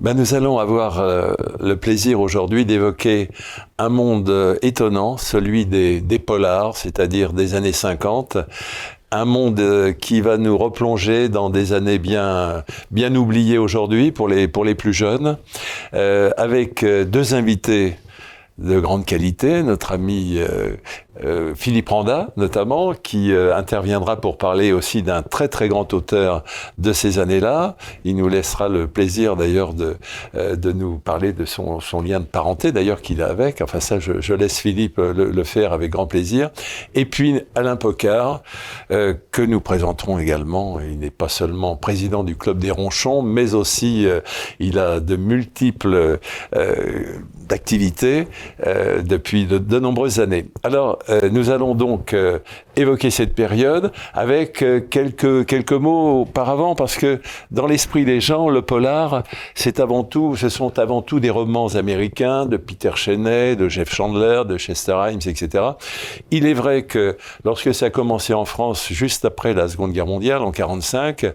[0.00, 3.30] Ben, nous allons avoir euh, le plaisir aujourd'hui d'évoquer
[3.78, 8.38] un monde euh, étonnant, celui des, des polars, c'est-à-dire des années 50.
[9.10, 14.28] Un monde euh, qui va nous replonger dans des années bien, bien oubliées aujourd'hui pour
[14.28, 15.36] les, pour les plus jeunes,
[15.92, 17.96] avec deux invités
[18.58, 20.38] de grande qualité, notre ami
[21.24, 26.44] euh, Philippe Randa, notamment, qui euh, interviendra pour parler aussi d'un très très grand auteur
[26.78, 27.76] de ces années-là.
[28.04, 29.96] Il nous laissera le plaisir d'ailleurs de,
[30.34, 33.60] euh, de nous parler de son, son lien de parenté, d'ailleurs qu'il a avec.
[33.60, 36.50] Enfin ça, je, laisse Philippe le, faire avec grand plaisir.
[36.94, 38.42] Et puis Alain Pocard,
[38.88, 40.78] que nous présenterons également.
[40.80, 44.06] Il n'est pas seulement président du Club des Ronchons, mais aussi
[44.60, 46.18] il a de multiples
[47.48, 48.28] d'activités
[48.64, 50.46] depuis de, de nombreuses années.
[50.62, 50.98] Alors,
[51.30, 52.38] nous allons donc euh,
[52.78, 58.48] évoquer cette période avec euh, quelques, quelques mots auparavant, parce que dans l'esprit des gens,
[58.48, 63.56] le polar, c'est avant tout, ce sont avant tout des romans américains de Peter Cheney,
[63.56, 65.64] de Jeff Chandler, de Chester Himes, etc.
[66.30, 70.06] Il est vrai que lorsque ça a commencé en France, juste après la Seconde Guerre
[70.06, 71.26] mondiale, en 45,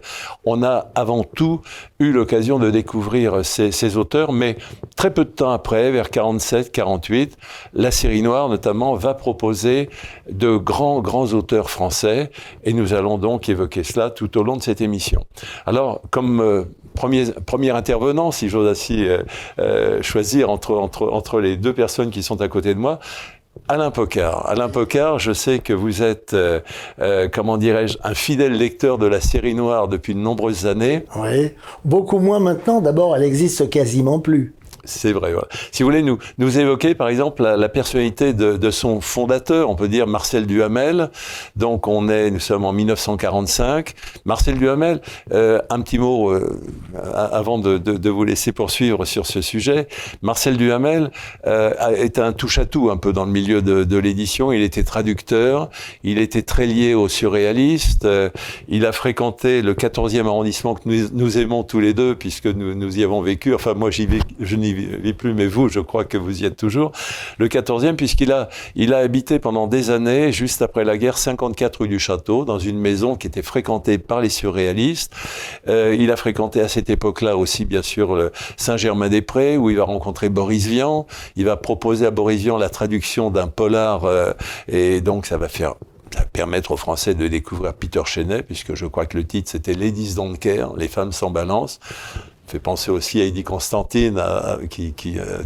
[0.45, 1.61] on a avant tout
[1.99, 4.57] eu l'occasion de découvrir ces, ces auteurs, mais
[4.95, 7.37] très peu de temps après, vers 47, 48,
[7.73, 9.89] la série noire notamment va proposer
[10.29, 12.29] de grands, grands auteurs français,
[12.63, 15.25] et nous allons donc évoquer cela tout au long de cette émission.
[15.65, 16.63] Alors, comme euh,
[16.95, 19.23] premier, intervenant, si j'ose ainsi euh,
[19.59, 22.99] euh, choisir entre, entre, entre les deux personnes qui sont à côté de moi,
[23.67, 24.49] Alain Pocard.
[24.49, 26.35] Alain Pocard, je sais que vous êtes,
[27.31, 31.05] comment dirais-je, un fidèle lecteur de la série noire depuis de nombreuses années.
[31.15, 31.51] Oui,
[31.85, 32.81] beaucoup moins maintenant.
[32.81, 34.55] D'abord, elle existe quasiment plus.
[34.85, 35.31] C'est vrai.
[35.31, 35.47] Voilà.
[35.71, 39.69] Si vous voulez nous, nous évoquer, par exemple, la, la personnalité de, de, son fondateur,
[39.69, 41.09] on peut dire Marcel Duhamel.
[41.55, 43.93] Donc, on est, nous sommes en 1945.
[44.25, 46.59] Marcel Duhamel, euh, un petit mot euh,
[47.31, 49.87] avant de, de, de, vous laisser poursuivre sur ce sujet.
[50.21, 51.11] Marcel Duhamel
[51.47, 54.51] euh, est un touche-à-tout un peu dans le milieu de, l'édition.
[54.51, 55.69] Il était traducteur.
[56.03, 58.05] Il était très lié aux surréalistes.
[58.05, 58.29] Euh,
[58.67, 62.75] il a fréquenté le 14e arrondissement que nous, nous aimons tous les deux, puisque nous,
[62.75, 63.53] nous y avons vécu.
[63.53, 64.07] Enfin, moi, j'y
[64.39, 66.91] je n'y vis plus, mais vous, je crois que vous y êtes toujours.
[67.37, 71.81] Le 14e, puisqu'il a, il a habité pendant des années, juste après la guerre, 54
[71.81, 75.13] rue du Château, dans une maison qui était fréquentée par les surréalistes.
[75.67, 80.29] Euh, il a fréquenté à cette époque-là aussi, bien sûr, Saint-Germain-des-Prés, où il va rencontrer
[80.29, 81.05] Boris Vian.
[81.35, 84.33] Il va proposer à Boris Vian la traduction d'un polar, euh,
[84.67, 85.75] et donc ça va faire
[86.31, 90.15] permettre aux Français de découvrir Peter Chenet, puisque je crois que le titre c'était Ladies
[90.15, 91.79] Don't Care, les femmes sans balance
[92.53, 95.41] fait penser aussi à Eddie Constantine, à, qui, qui euh,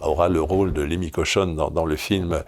[0.00, 2.42] aura le rôle de Lémi Cochonne dans, dans, le film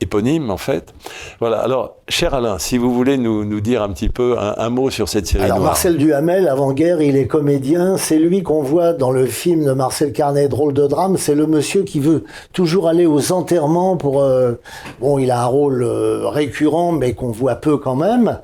[0.00, 0.92] éponyme, en fait.
[1.38, 1.60] Voilà.
[1.60, 4.90] Alors, cher Alain, si vous voulez nous, nous dire un petit peu un, un, mot
[4.90, 5.70] sur cette série Alors, noire.
[5.70, 7.96] Marcel Duhamel, avant-guerre, il est comédien.
[7.96, 11.16] C'est lui qu'on voit dans le film de Marcel Carnet, Drôle de drame.
[11.16, 14.22] C'est le monsieur qui veut toujours aller aux enterrements pour...
[14.22, 14.54] Euh,
[15.00, 18.40] bon, il a un rôle euh, récurrent, mais qu'on voit peu quand même.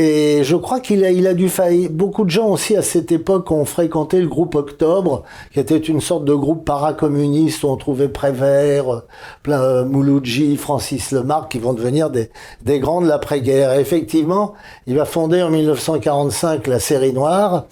[0.00, 1.90] Et je crois qu'il a, il a dû faillir.
[1.90, 6.00] Beaucoup de gens aussi à cette époque ont fréquenté le groupe Octobre, qui était une
[6.00, 9.02] sorte de groupe paracommuniste où on trouvait Prévert,
[9.42, 12.30] plein, euh, Mouloudji, Francis Lemarque, qui vont devenir des,
[12.62, 13.72] des grands de l'après-guerre.
[13.72, 14.54] Effectivement,
[14.86, 17.66] il va fonder en 1945 la série noire.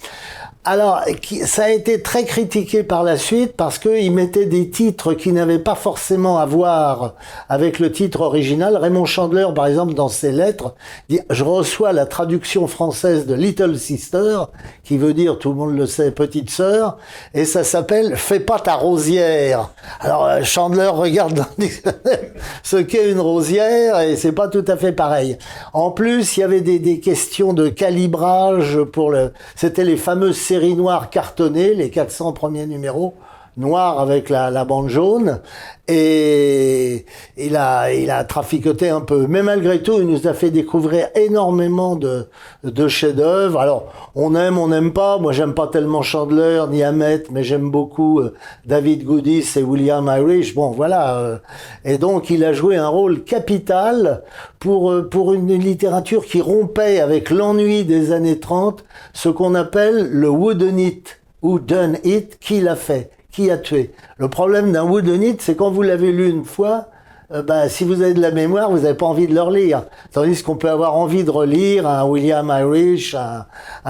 [0.69, 1.01] Alors,
[1.45, 5.61] ça a été très critiqué par la suite parce qu'il mettait des titres qui n'avaient
[5.61, 7.15] pas forcément à voir
[7.49, 8.77] avec le titre original.
[8.77, 10.75] Raymond Chandler, par exemple, dans ses lettres,
[11.09, 14.39] dit «Je reçois la traduction française de Little Sister,
[14.83, 16.99] qui veut dire, tout le monde le sait, petite sœur,
[17.33, 19.71] et ça s'appelle «Fais pas ta rosière».
[20.01, 21.45] Alors, euh, Chandler regarde
[22.65, 25.39] ce qu'est une rosière, et c'est pas tout à fait pareil.
[25.73, 29.33] En plus, il y avait des, des questions de calibrage pour le...
[29.55, 33.13] C'était les fameuses série noire cartonnée, les 400 premiers numéros,
[33.57, 35.41] noirs avec la, la, bande jaune,
[35.89, 37.07] et
[37.37, 39.27] il a, il a traficoté un peu.
[39.29, 42.27] Mais malgré tout, il nous a fait découvrir énormément de,
[42.65, 43.61] de chefs-d'œuvre.
[43.61, 45.19] Alors, on aime, on n'aime pas.
[45.19, 48.35] Moi, j'aime pas tellement Chandler ni Hamet, mais j'aime beaucoup euh,
[48.67, 50.55] David Goodis et William Irish.
[50.55, 51.17] Bon, voilà.
[51.19, 51.39] Euh,
[51.85, 54.23] et donc, il a joué un rôle capital
[54.59, 60.09] pour, euh, pour une littérature qui rompait avec l'ennui des années 30, ce qu'on appelle
[60.11, 63.93] le wooden it ou done it, qui l'a fait qui a tué.
[64.17, 66.89] Le problème d'un woodenite, c'est quand vous l'avez lu une fois,
[67.33, 69.83] euh, bah, si vous avez de la mémoire, vous n'avez pas envie de le relire.
[70.11, 73.45] Tandis qu'on peut avoir envie de relire un William Irish, un,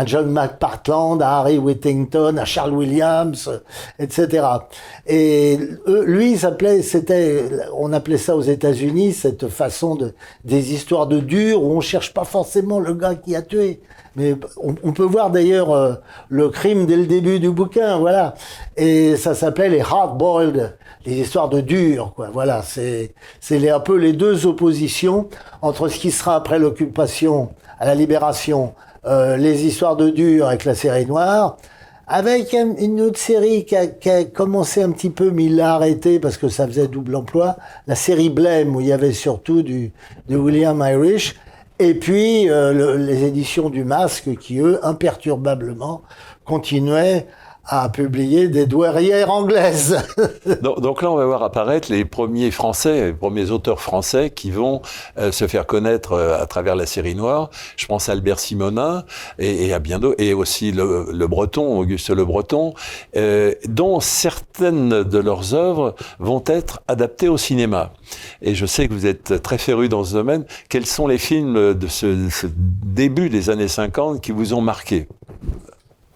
[0.05, 3.63] John McPartland, un Harry Whittington, un Charles Williams,
[4.01, 4.47] etc.
[5.07, 10.13] Et eux, lui, s'appelait, c'était, on appelait ça aux États-Unis cette façon de
[10.45, 13.81] des histoires de dur où on cherche pas forcément le gars qui a tué,
[14.17, 15.93] Mais on, peut voir d'ailleurs euh,
[16.31, 18.35] le crime dès le début du bouquin, voilà.
[18.79, 20.75] Et ça s'appelait les hard-boiled,
[21.05, 22.31] les histoires de dur, quoi.
[22.33, 25.29] Voilà, c'est c'est un peu les deux oppositions
[25.61, 28.73] entre ce qui sera après l'occupation, à la libération,
[29.05, 31.59] euh, les histoires de dur avec la série noire,
[32.07, 35.75] avec une autre série qui a, qui a, commencé un petit peu, mais il l'a
[35.75, 39.63] arrêté parce que ça faisait double emploi, la série Blame, où il y avait surtout
[39.63, 39.93] du,
[40.29, 41.35] de William Irish,
[41.79, 46.03] et puis euh, les éditions du Masque qui, eux, imperturbablement,
[46.45, 47.27] continuaient
[47.69, 49.99] à publier des douairières anglaises.
[50.63, 54.83] donc, là, on va voir apparaître les premiers Français, les premiers auteurs français qui vont
[55.19, 57.51] euh, se faire connaître euh, à travers la série noire.
[57.77, 59.05] Je pense à Albert Simonin
[59.39, 62.75] et, à bien d'autres, et aussi le, Breton, Auguste Le Breton,
[63.17, 67.93] euh, dont certaines de leurs œuvres vont être adaptées au cinéma.
[68.43, 70.45] Et je sais que vous êtes très féru dans ce domaine.
[70.69, 75.09] Quels sont les films de ce, ce début des années 50 qui vous ont marqué?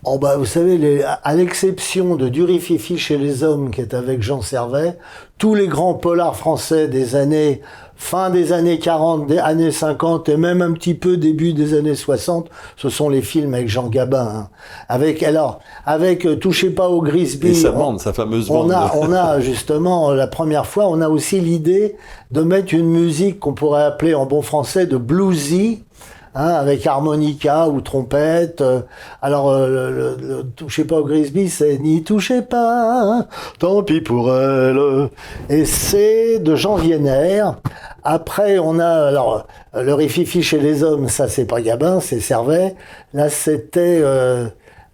[0.02, 4.23] Oh bah, vous savez, les, à l'exception de Durififi chez les hommes, qui est avec
[4.23, 4.97] Jean Servet,
[5.37, 7.61] tous les grands polars français des années,
[7.97, 11.94] fin des années 40, des années 50 et même un petit peu début des années
[11.94, 12.49] 60,
[12.79, 14.26] ce sont les films avec Jean Gabin.
[14.26, 14.49] Hein.
[14.88, 17.55] Avec, alors, avec euh, Touchez pas au Grisby.
[17.55, 18.70] Sa bande, sa fameuse bande.
[18.70, 21.96] On a, on a justement, la première fois, on a aussi l'idée
[22.31, 25.85] de mettre une musique qu'on pourrait appeler en bon français de bluesy,
[26.32, 28.61] Hein, avec harmonica ou trompette.
[28.61, 28.82] Euh,
[29.21, 33.27] alors, euh, le, le, touchez pas au Grisby, c'est n'y touchez pas,
[33.59, 35.09] tant pis pour elle.
[35.49, 36.79] Et c'est de Jean.
[38.05, 42.77] Après, on a alors le rififi chez les hommes, ça c'est pas Gabin, c'est Servet.
[43.12, 44.47] Là, c'était euh,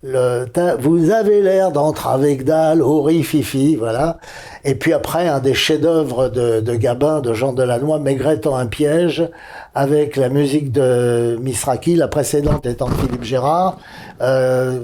[0.07, 0.47] le,
[0.79, 4.19] vous avez l'air d'entrer avec dalle, au rififi, voilà.
[4.65, 9.29] Et puis après, un des chefs-d'œuvre de, de, Gabin, de Jean Delannoy, Maigrettant un piège,
[9.75, 13.79] avec la musique de Misraki, la précédente étant Philippe Gérard.
[14.23, 14.81] Euh,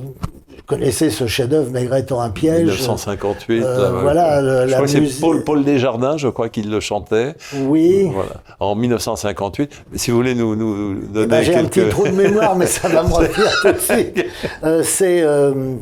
[0.72, 5.44] connaissez ce chef-d'œuvre Maigrettant un piège 1958 euh, voilà le, je crois que c'est Paul,
[5.44, 10.56] Paul Desjardins je crois qu'il le chantait oui voilà en 1958 si vous voulez nous,
[10.56, 11.64] nous donner eh ben, j'ai quelques...
[11.64, 14.26] un petit trou de mémoire mais ça va me revenir tout de suite
[14.64, 15.76] euh, c'est euh,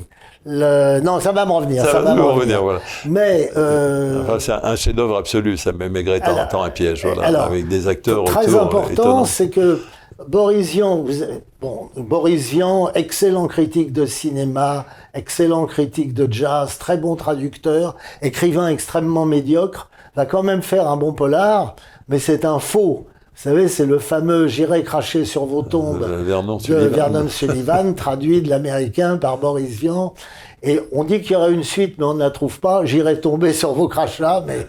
[0.47, 1.01] le...
[1.01, 1.85] Non, ça va me revenir.
[1.85, 2.63] Ça, ça va me revenir, revenir.
[2.63, 2.81] voilà.
[3.05, 4.23] Mais euh...
[4.23, 5.57] enfin, c'est un chef-d'œuvre absolu.
[5.59, 9.25] Ça met Maigret en temps un piège, voilà, alors, avec des acteurs très autour, important,
[9.27, 9.81] c'est que
[10.29, 11.13] Boris Vian, vous...
[11.61, 18.69] bon, Boris Vian, excellent critique de cinéma, excellent critique de jazz, très bon traducteur, écrivain
[18.69, 21.77] extrêmement médiocre, va quand même faire un bon polar,
[22.09, 23.07] mais c'est un faux.
[23.35, 26.91] Vous savez, c'est le fameux J'irai cracher sur vos tombes Euh, Vernon de Sullivan.
[26.91, 30.13] Vernon Sullivan, traduit de l'américain par Boris Vian.
[30.63, 32.85] Et on dit qu'il y aurait une suite, mais on ne la trouve pas.
[32.85, 34.67] J'irai tomber sur vos crachats, mais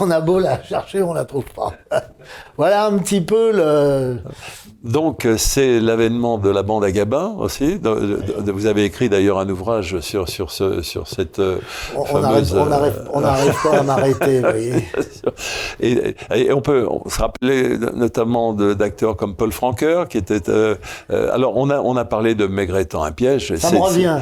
[0.00, 1.72] on a beau la chercher, on la trouve pas.
[2.56, 4.18] voilà un petit peu le.
[4.84, 7.78] Donc, euh, c'est l'avènement de la bande à Gabin aussi.
[7.82, 11.58] Vous avez écrit d'ailleurs un ouvrage sur, sur, ce, sur cette euh,
[11.96, 12.52] On fameuse...
[12.52, 14.74] n'arrive on arrive, on n'arrive pas à m'arrêter, vous voyez.
[15.80, 20.48] Et, et on peut on se rappeler notamment d'acteurs comme Paul Franqueur, qui était.
[20.48, 20.74] euh,
[21.10, 23.54] euh, alors, on a, on a parlé de Maigretant un piège.
[23.56, 24.18] Ça me revient.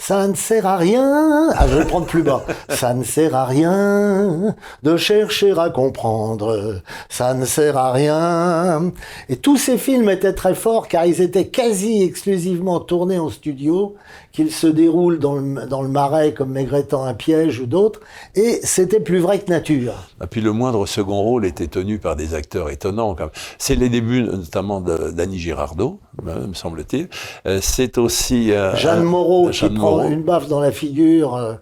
[0.00, 1.50] Ça ne sert à rien.
[1.54, 2.42] Ah, je vais le prendre plus bas.
[2.70, 6.80] Ça ne sert à rien de chercher à comprendre.
[7.10, 8.92] Ça ne sert à rien.
[9.28, 13.94] Et tous ces films étaient très forts car ils étaient quasi exclusivement tournés en studio,
[14.32, 18.00] qu'ils se déroulent dans le, dans le marais comme Maigretant un piège ou d'autres.
[18.34, 19.94] Et c'était plus vrai que nature.
[20.22, 23.16] Et puis le moindre second rôle était tenu par des acteurs étonnants.
[23.58, 27.08] C'est les débuts notamment d'Annie Girardot, euh, me semble-t-il.
[27.46, 31.54] Euh, C'est aussi euh, Jeanne Moreau Jeanne qui prend une baffe dans la figure, euh,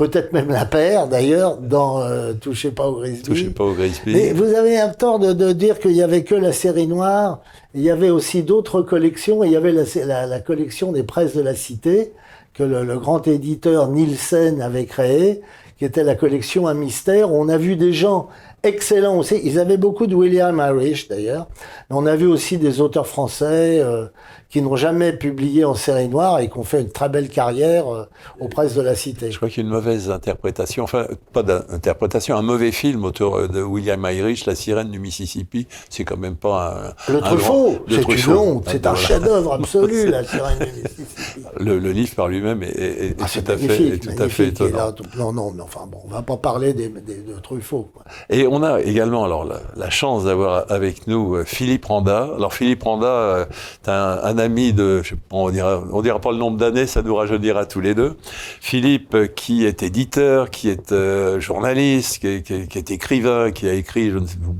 [0.00, 3.22] peut-être même la paire d'ailleurs, dans euh, Touchez pas au Grisby.
[3.22, 4.12] Touchez pas au Grisby.
[4.14, 7.40] Mais vous avez un tort de, de dire qu'il y avait que la série noire.
[7.74, 9.44] Il y avait aussi d'autres collections.
[9.44, 12.12] Et il y avait la, la- la collection des presses de la Cité
[12.54, 15.40] que le, le grand éditeur Nielsen avait créée,
[15.78, 17.32] qui était la collection Un mystère.
[17.32, 18.28] On a vu des gens
[18.62, 19.40] excellents aussi.
[19.44, 21.46] Ils avaient beaucoup de William Irish d'ailleurs.
[21.90, 24.06] Mais on a vu aussi des auteurs français euh,
[24.50, 27.86] qui n'ont jamais publié en série noire et qui ont fait une très belle carrière
[27.94, 28.04] euh,
[28.40, 29.30] aux presses de la Cité.
[29.30, 33.48] Je crois qu'il y a une mauvaise interprétation, enfin, pas d'interprétation, un mauvais film autour
[33.48, 35.66] de William Irish, La sirène du Mississippi.
[35.88, 37.12] C'est quand même pas un.
[37.12, 41.46] Le un Truffaut, c'est une honte, c'est un chef-d'œuvre absolu, la sirène du Mississippi.
[41.58, 44.48] Le, le livre par lui-même est, est- Ah, tout, à fait, est tout à fait
[44.48, 44.76] étonnant.
[44.76, 47.88] là, non, non, mais enfin bon, on va pas parler des, des- de Truffaut.
[47.94, 48.02] quoi.
[48.28, 52.28] Et on a également alors la, chance d'avoir avec nous euh, Philippe Randa.
[52.36, 53.44] Alors Philippe Randa, euh,
[53.82, 57.80] c'est un, ami de, on dira, dira pas le nombre d'années, ça nous rajeunira tous
[57.80, 58.16] les deux.
[58.60, 60.92] Philippe, euh, qui est éditeur, qui est
[61.38, 64.12] journaliste, qui, est écrivain, qui a écrit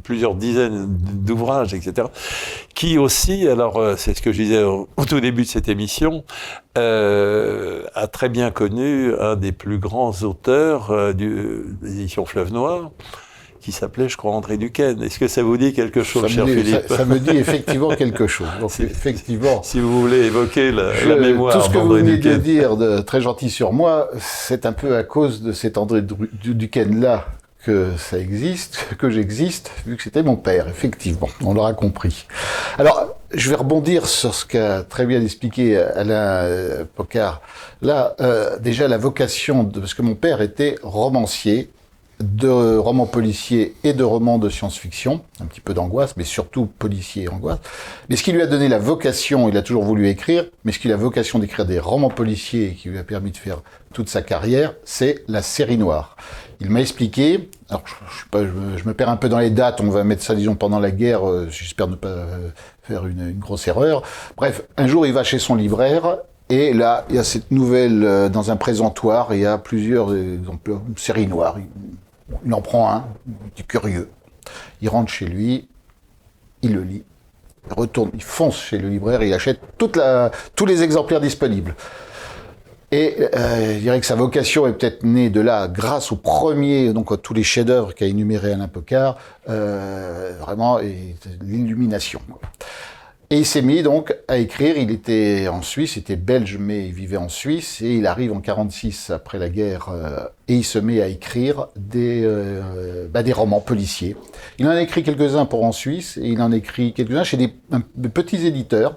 [0.04, 2.06] plusieurs dizaines d'ouvrages, etc.
[2.74, 6.24] Qui aussi, alors c'est ce que je disais au, tout début de cette émission,
[6.76, 12.90] a très bien connu un des plus grands auteurs du, des éditions Fleuve Noir
[13.60, 15.02] qui s'appelait, je crois, André Duquesne.
[15.02, 18.48] Est-ce que ça vous dit quelque chose, cher Philippe ça, me dit effectivement quelque chose.
[18.60, 19.62] Donc, effectivement.
[19.62, 23.00] Si vous voulez évoquer la, la mémoire Tout ce que vous venez de dire, de,
[23.00, 27.26] très gentil sur moi, c'est un peu à cause de cet André Duquesne-là
[27.64, 31.28] que ça existe, que j'existe, vu que c'était mon père, effectivement.
[31.44, 32.26] On l'aura compris.
[32.78, 37.42] Alors, je vais rebondir sur ce qu'a très bien expliqué Alain euh, Pocard.
[37.82, 41.70] Là, euh, déjà, la vocation, de, parce que mon père était romancier,
[42.20, 47.24] de romans policiers et de romans de science-fiction, un petit peu d'angoisse, mais surtout policier
[47.24, 47.58] et angoisse.
[48.08, 50.78] Mais ce qui lui a donné la vocation, il a toujours voulu écrire, mais ce
[50.78, 53.62] qui a la vocation d'écrire des romans policiers et qui lui a permis de faire
[53.92, 56.16] toute sa carrière, c'est la série noire.
[56.60, 57.84] Il m'a expliqué, alors
[58.34, 60.90] je, me perds un peu dans les dates, on va mettre ça disons pendant la
[60.90, 62.50] guerre, euh, j'espère ne pas euh,
[62.82, 64.02] faire une, une grosse erreur.
[64.36, 66.18] Bref, un jour il va chez son libraire
[66.50, 70.14] et là, il y a cette nouvelle euh, dans un présentoir, il y a plusieurs
[70.14, 71.56] exemples, une série noire.
[72.44, 74.10] Il en prend un, il est curieux.
[74.80, 75.68] Il rentre chez lui,
[76.62, 77.04] il le lit,
[77.68, 81.74] il retourne, il fonce chez le libraire il achète tous les exemplaires disponibles.
[82.92, 86.92] Et euh, je dirais que sa vocation est peut-être née de là, grâce au premier,
[86.92, 89.16] donc à tous les chefs-d'œuvre qu'a énuméré Alain Pocard,
[89.48, 90.78] euh, vraiment
[91.40, 92.20] l'illumination.
[93.32, 94.76] Et il s'est mis donc à écrire.
[94.76, 97.80] Il était en Suisse, il était belge, mais il vivait en Suisse.
[97.80, 101.68] Et il arrive en 46 après la guerre euh, et il se met à écrire
[101.76, 104.16] des, euh, bah, des romans policiers.
[104.58, 107.36] Il en a écrit quelques-uns pour en Suisse et il en a écrit quelques-uns chez
[107.36, 107.54] des,
[107.94, 108.96] des petits éditeurs.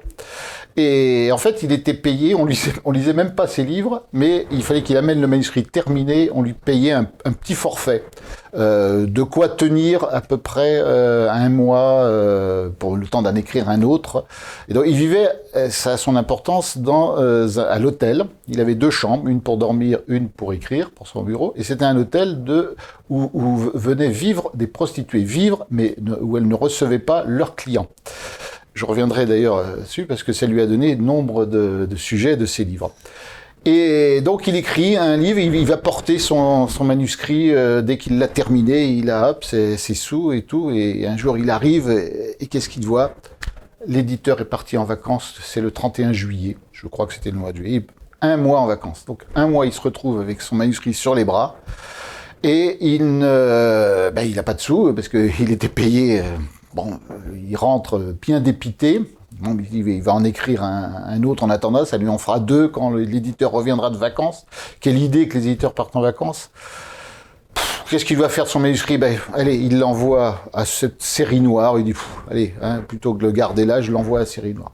[0.76, 4.48] Et en fait, il était payé, on, lui, on lisait même pas ses livres, mais
[4.52, 8.04] il fallait qu'il amène le manuscrit terminé, on lui payait un, petit forfait.
[8.56, 13.34] Euh, de quoi tenir à peu près euh, un mois euh, pour le temps d'en
[13.34, 14.26] écrire un autre.
[14.70, 18.26] Et donc il vivait, euh, ça a son importance, dans, euh, à l'hôtel.
[18.48, 21.54] Il avait deux chambres, une pour dormir, une pour écrire, pour son bureau.
[21.56, 22.76] Et c'était un hôtel de,
[23.10, 27.88] où, où venaient vivre des prostituées, vivre, mais où elles ne recevaient pas leurs clients.
[28.74, 32.46] Je reviendrai d'ailleurs euh, dessus parce que ça lui a donné nombre de, sujets de
[32.46, 32.92] ses livres.
[33.66, 38.28] Et donc il écrit un livre, il, va porter son, manuscrit euh, dès qu'il l'a
[38.28, 42.68] terminé, il a hop, ses, sous et tout, et un jour il arrive, et, qu'est-ce
[42.68, 43.16] qu'il voit?
[43.88, 47.54] L'éditeur est parti en vacances, c'est le 31 juillet, je crois que c'était le mois
[47.54, 47.86] de juillet,
[48.20, 49.06] un mois en vacances.
[49.06, 51.56] Donc un mois il se retrouve avec son manuscrit sur les bras,
[52.44, 56.20] et il ne, ben, il n'a pas de sous, parce qu'il était payé...
[56.20, 56.24] Euh,
[56.74, 59.02] Bon, euh, il rentre bien dépité.
[59.72, 63.52] Il va en écrire un, autre en attendant, ça lui en fera deux quand l'éditeur
[63.52, 64.46] reviendra de vacances.
[64.80, 66.52] Quelle idée que les éditeurs partent en vacances.
[67.90, 68.98] Qu'est-ce qu'il va faire de son manuscrit?
[68.98, 71.78] Ben, Allez, il l'envoie à cette série noire.
[71.78, 71.94] Il dit,
[72.30, 74.72] allez, hein, plutôt que de le garder là, je l'envoie à la série noire.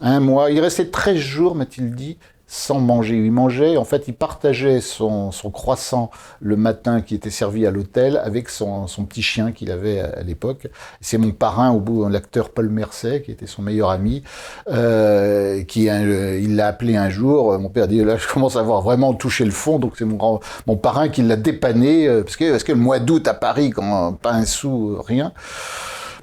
[0.00, 3.16] Un mois, il restait 13 jours, m'a-t-il dit, sans manger.
[3.16, 6.10] Il mangeait, en fait, il partageait son, son croissant
[6.40, 10.22] le matin qui était servi à l'hôtel avec son, son, petit chien qu'il avait à,
[10.22, 10.68] l'époque.
[11.00, 14.22] C'est mon parrain, au bout, l'acteur Paul Mercet, qui était son meilleur ami,
[14.68, 17.58] euh, qui euh, il l'a appelé un jour.
[17.58, 20.40] Mon père dit là, je commence à avoir vraiment touché le fond, donc c'est mon,
[20.66, 23.70] mon parrain qui l'a dépanné euh, parce que parce que le mois d'août à Paris,
[23.70, 25.32] quand pas un sou, rien.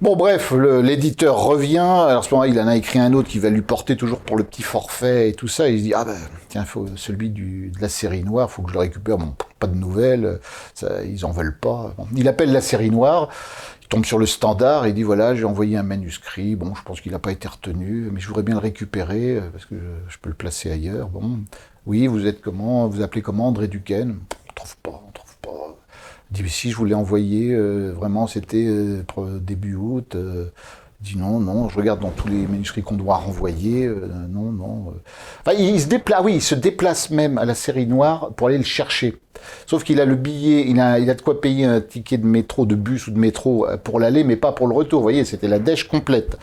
[0.02, 1.78] Bon, bref, l'éditeur revient.
[1.78, 4.20] Alors, à ce moment-là, il en a écrit un autre qui va lui porter toujours
[4.20, 5.70] pour le petit forfait et tout ça.
[5.70, 6.18] Il se dit, ah ben,
[6.50, 9.18] tiens, faut, celui de la série noire, faut que je le récupère.
[9.18, 10.40] Bon, pas de nouvelles,
[10.74, 11.96] ça, ils en veulent pas.
[12.16, 13.30] Il appelle la série noire.
[13.84, 16.56] Il tombe sur le standard et dit, voilà, j'ai envoyé un manuscrit.
[16.56, 19.50] Bon, je pense qu'il n'a pas été retenu, mais je voudrais bien le récupérer euh,
[19.52, 19.76] parce que
[20.08, 21.10] je, peux le placer ailleurs.
[21.10, 21.40] Bon,
[21.86, 22.88] oui, vous êtes comment?
[22.88, 23.48] Vous appelez comment?
[23.48, 24.18] André Duquesne
[24.50, 25.78] On trouve pas, on trouve pas
[26.48, 29.04] si je voulais envoyer, euh, vraiment c'était euh,
[29.40, 30.16] début août.
[30.16, 30.48] Euh,
[31.02, 34.94] dit non, non, je regarde dans tous les manuscrits qu'on doit renvoyer, euh, non, non.
[35.42, 38.58] Enfin, il, se déplace, oui, il se déplace même à la série noire pour aller
[38.58, 39.20] le chercher.
[39.66, 42.26] Sauf qu'il a le billet, il a, il a de quoi payer un ticket de
[42.26, 45.00] métro, de bus ou de métro pour l'aller, mais pas pour le retour.
[45.00, 46.38] Vous voyez, c'était la dèche complète.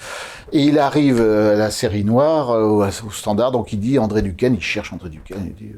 [0.52, 4.60] Et il arrive à la série noire, au, standard, donc il dit André Duquesne, il
[4.60, 5.72] cherche André Duquesne, dit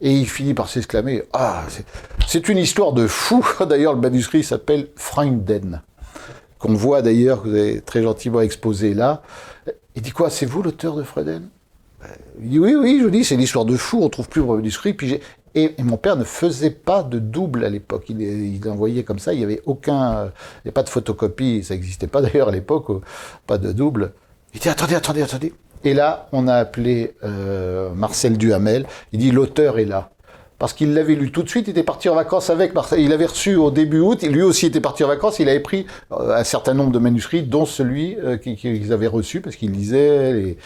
[0.00, 1.64] et il finit par s'exclamer Ah,
[2.26, 3.44] c'est une histoire de fou.
[3.68, 5.82] D'ailleurs, le manuscrit s'appelle Freunden,
[6.58, 9.22] qu'on voit d'ailleurs, que vous avez très gentiment exposé là.
[9.96, 11.48] Il dit quoi C'est vous l'auteur de Freunden
[12.40, 14.94] Il dit Oui, oui, je dis, c'est l'histoire de fou, on trouve plus le manuscrit.
[14.94, 15.20] Puis
[15.54, 18.06] Et, mon père ne faisait pas de double à l'époque.
[18.08, 20.24] Il, il, envoyait comme ça, il n'y avait aucun.
[20.26, 22.86] Il n'y a pas de photocopie, ça n'existait pas d'ailleurs à l'époque,
[23.46, 24.12] pas de double.
[24.54, 25.52] Il dit attendez, attendez, attendez.
[25.84, 28.86] Et là, on a appelé euh, Marcel Duhamel.
[29.12, 30.10] Il dit l'auteur est là
[30.58, 33.00] parce qu'il l'avait lu tout de suite, il était parti en vacances avec Marcel.
[33.00, 35.84] Il avait reçu au début août, lui aussi était parti en vacances, il avait pris
[36.12, 40.32] euh, un certain nombre de manuscrits, dont celui euh, qu'ils avaient reçu, parce qu'il lisait
[40.32, 40.56] les,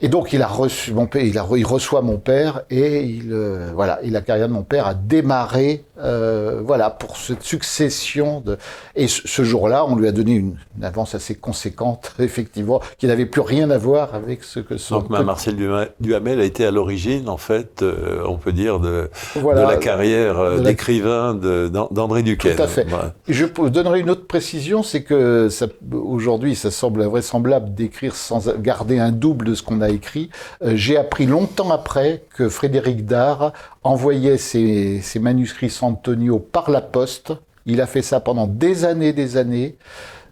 [0.00, 3.32] et donc il a reçu mon père, il, a, il reçoit mon père et il
[3.32, 8.40] euh, voilà, et la carrière de mon père a démarré euh, voilà pour cette succession
[8.40, 8.58] de
[8.94, 13.40] et ce, jour-là, on lui a donné une, avance assez conséquente effectivement qui n'avait plus
[13.40, 15.56] rien à voir avec ce que son Donc Marcel
[16.00, 20.60] Duhamel a été à l'origine en fait, euh, on peut dire de, de la carrière
[20.60, 22.56] d'écrivain d'André Duquesne.
[22.56, 22.86] Tout à fait.
[23.28, 25.48] Je donnerai une autre précision, c'est que
[25.90, 30.30] aujourd'hui ça semble invraisemblable d'écrire sans garder un double de ce qu'on a écrit.
[30.62, 33.52] Euh, j'ai appris longtemps après que Frédéric Dard
[33.82, 37.32] envoyait ses, manuscrits Santonio par la poste.
[37.66, 39.76] Il a fait ça pendant des années, des années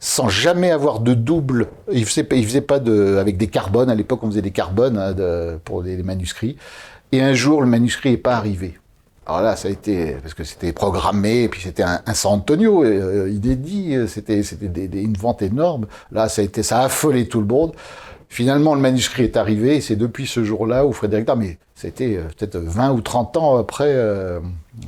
[0.00, 1.68] sans jamais avoir de double.
[1.90, 3.88] Il faisait, il faisait pas avec des carbones.
[3.88, 5.14] À l'époque, on faisait des carbones hein,
[5.64, 6.56] pour les, manuscrits.
[7.11, 8.78] Et un jour, le manuscrit n'est pas arrivé.
[9.26, 12.84] Alors là, ça a été parce que c'était programmé, et puis c'était un, San Antonio
[12.84, 14.66] euh, inédit, c'était c'était
[15.00, 15.87] une vente énorme.
[16.12, 17.73] Là, ça a été, ça a affolé tout le monde.
[18.28, 22.23] Finalement, le manuscrit est arrivé, et c'est depuis ce jour-là où Frédéric mais c'était euh,
[22.37, 24.40] peut-être 20 ou 30 ans après euh,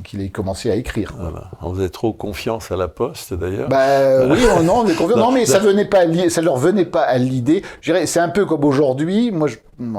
[0.03, 1.13] qu'il ait commencé à écrire.
[1.61, 3.69] On faisait trop confiance à la Poste, d'ailleurs.
[3.69, 5.17] Bah, oui, non, on est confiant.
[5.17, 7.63] non, mais ça venait pas, ça leur venait pas à l'idée.
[7.81, 9.31] C'est un peu comme aujourd'hui.
[9.31, 9.49] Moi,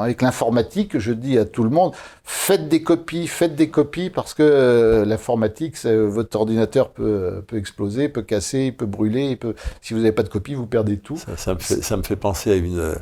[0.01, 1.95] avec l'informatique, je dis à tout le monde
[2.29, 8.11] faites des copies, faites des copies, parce que euh, l'informatique, votre ordinateur peut, peut exploser,
[8.11, 9.37] peut casser, peut brûler.
[9.37, 11.17] Peut, si vous n'avez pas de copie, vous perdez tout.
[11.37, 12.95] Ça, me, fait, penser à une, euh,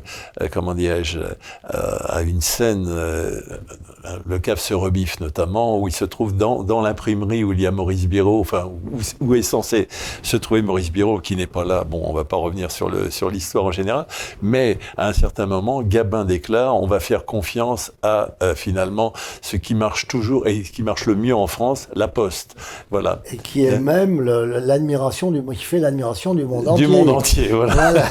[0.49, 6.35] comment dirais-je, euh, à une scène, le cave se rebiffe notamment, où il se trouve
[6.35, 8.71] dans, dans l'imprimerie où il y a Maurice Biro, enfin,
[9.19, 9.89] où, est censé
[10.23, 11.83] se trouver Maurice Biro, qui n'est pas là.
[11.83, 14.07] Bon, on va pas revenir sur le sur l'histoire en général,
[14.41, 19.57] mais à un certain moment, Gabin déclare on va faire confiance à euh, finalement ce
[19.57, 22.55] qui marche toujours et ce qui marche le mieux en France, la Poste.
[22.91, 23.21] Voilà.
[23.31, 26.85] Et qui est même l'admiration du, qui fait l'admiration du monde entier.
[26.85, 27.93] Du monde entier, voilà.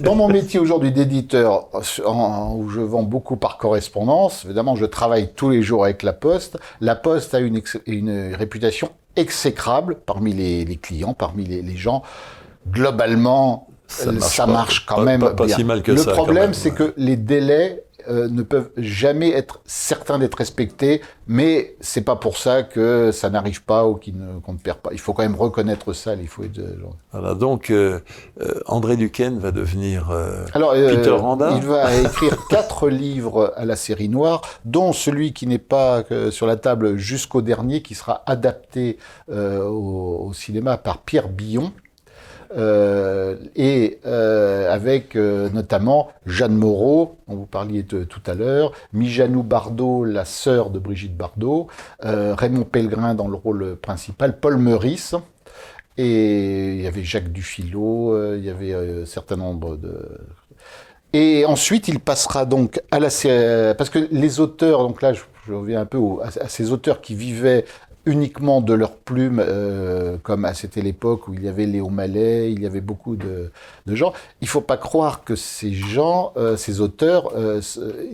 [0.00, 5.50] Dans mon métier aujourd'hui d'éditeur, où je vends beaucoup par correspondance, évidemment, je travaille tous
[5.50, 6.58] les jours avec la Poste.
[6.80, 12.02] La Poste a une, une réputation exécrable parmi les, clients, parmi les, gens.
[12.68, 17.16] Globalement, ça marche, quand même pas, Si mal que Le ça, problème, c'est que les
[17.16, 23.10] délais euh, ne peuvent jamais être certains d'être respectés, mais c'est pas pour ça que
[23.12, 24.00] ça n'arrive pas ou
[24.44, 24.90] qu'on ne, perd pas.
[24.92, 26.14] Il faut quand même reconnaître ça.
[26.14, 26.60] Il faut être...
[27.12, 28.00] Voilà, donc euh,
[28.40, 30.10] euh, André Duquesne va devenir
[30.54, 31.52] Alors, Peter Randa.
[31.56, 36.46] Il va écrire quatre livres à la série noire, dont celui qui n'est pas sur
[36.46, 38.98] la table jusqu'au dernier, qui sera adapté
[39.28, 41.72] au, au, cinéma par Pierre Billon.
[42.56, 49.42] Euh, et euh, avec euh, notamment Jeanne Moreau, dont vous parliez tout à l'heure, Mijanou
[49.42, 51.68] Bardot, la sœur de Brigitte Bardot,
[52.00, 55.14] Raymond Pellegrin dans le rôle principal, Paul Meurice,
[55.96, 60.18] et il y avait Jacques Dufilot, il y avait un certain nombre de...
[61.12, 63.08] Et ensuite, il passera donc à la.
[63.74, 67.64] Parce que les auteurs, donc là, je, reviens un peu à, ces auteurs qui vivaient
[68.06, 72.62] uniquement de leurs plumes, euh, comme c'était l'époque où il y avait Léo Mallet, il
[72.62, 73.50] y avait beaucoup de,
[73.86, 74.12] gens.
[74.40, 77.60] Il faut pas croire que ces gens, euh, ces auteurs, euh,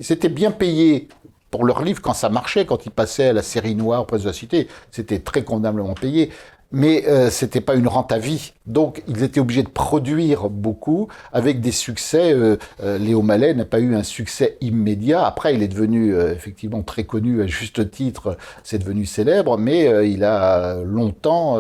[0.01, 1.09] c'était bien payés
[1.51, 4.27] pour leurs livres quand ça marchait, quand ils passaient à la série noire presse de
[4.27, 6.31] la cité, c'était très convenablement payé
[6.73, 8.53] mais euh, c'était pas une rente à vie.
[8.67, 12.33] Donc ils étaient obligés de produire beaucoup avec des succès.
[12.33, 15.25] Euh, euh, Léo Mallet n'a pas eu un succès immédiat.
[15.25, 18.37] Après, il est devenu euh, effectivement très connu à juste titre.
[18.65, 21.59] C'est devenu célèbre, mais il a longtemps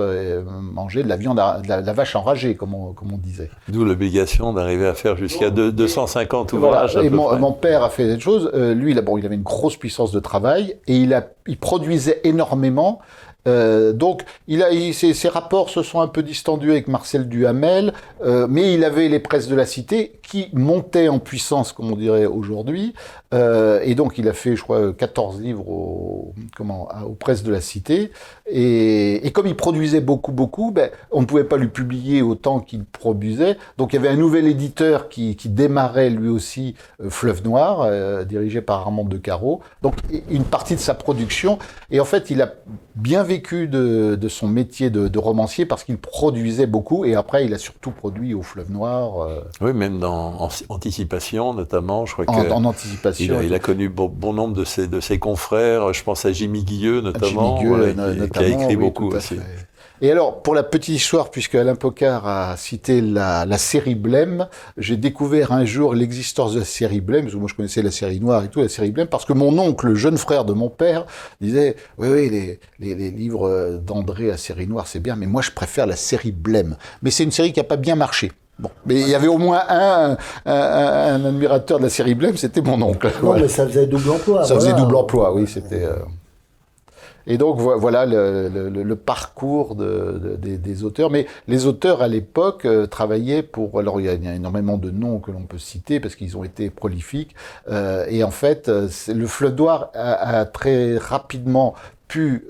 [0.61, 3.51] mangé de la viande, de la, vache enragée, comme on, comme on disait.
[3.69, 6.97] D'où l'obligation d'arriver à faire jusqu'à 250 ouvrages.
[6.97, 8.51] Et mon, mon, père a fait cette chose.
[8.55, 12.21] lui, il, bon, il avait une grosse puissance de travail et il, a, il produisait
[12.25, 13.01] énormément.
[13.47, 17.93] Euh, donc, il a, ses, rapports se sont un peu distendus avec Marcel Duhamel,
[18.25, 21.97] euh, mais il avait les presses de la cité qui montaient en puissance, comme on
[21.97, 22.95] dirait aujourd'hui.
[23.35, 27.51] Euh, et donc, il a fait, je crois, 14 livres aux, comment, aux presses de
[27.51, 28.11] la cité.
[28.49, 32.85] Et, comme il produisait beaucoup, beaucoup, ben, on ne pouvait pas lui publier autant qu'il
[32.85, 33.57] produisait.
[33.79, 36.75] Donc, il y avait un nouvel éditeur qui, qui démarrait lui aussi,
[37.09, 37.89] Fleuve Noir,
[38.27, 39.61] dirigé par Armand de Caro.
[39.83, 39.95] Donc,
[40.31, 41.59] une partie de sa production.
[41.91, 42.55] Et en fait, il a
[42.95, 47.45] bien vécu de, de son métier de, de romancier parce qu'il produisait beaucoup et après
[47.45, 49.21] il a surtout produit au Fleuve Noir.
[49.23, 52.65] euh, Oui, même dans en- Anticipation, notamment, je crois en, que en
[53.21, 55.93] il, a, il a connu bon, bon nombre de ses, de ses confrères.
[55.93, 58.77] Je pense à Jimmy Guilleux, notamment, Jimmy Gueux, voilà, no- qui, notamment, a écrit oui,
[58.77, 59.37] beaucoup aussi.
[60.03, 64.47] Et alors, pour la petite histoire, puisque Alain Pocard a cité la, la série Blême,
[64.77, 67.91] j'ai découvert un jour l'existence de la série Blême, parce que moi je connaissais la
[67.91, 70.53] série noire et tout, la série Blême, parce que mon oncle, le jeune frère de
[70.53, 71.07] mon père,
[71.41, 75.41] disait, oui, oui, les, les, les livres d'André, la série noire, c'est bien, mais moi
[75.41, 76.77] je préfère la série Blême.
[77.01, 78.33] Mais c'est une série qui n'a pas bien marché.
[78.59, 80.16] Bon, mais il y avait au moins un, un,
[80.47, 83.11] un- un admirateur de la série Blême, c'était mon oncle.
[83.23, 84.45] Non, mais ça faisait double emploi.
[84.45, 85.85] Ça faisait double emploi, oui, c'était.
[85.85, 85.97] euh,
[87.27, 91.11] Et donc vo- voilà le, le- le- le parcours de- de- des, des auteurs.
[91.11, 93.79] Mais les auteurs à l'époque euh, travaillaient pour.
[93.79, 96.14] Alors il y, a, il y a énormément de noms que l'on peut citer parce
[96.14, 97.35] qu'ils ont été prolifiques.
[97.69, 101.75] Euh, et en fait, le Fleuve Noir a, a très rapidement
[102.09, 102.47] pu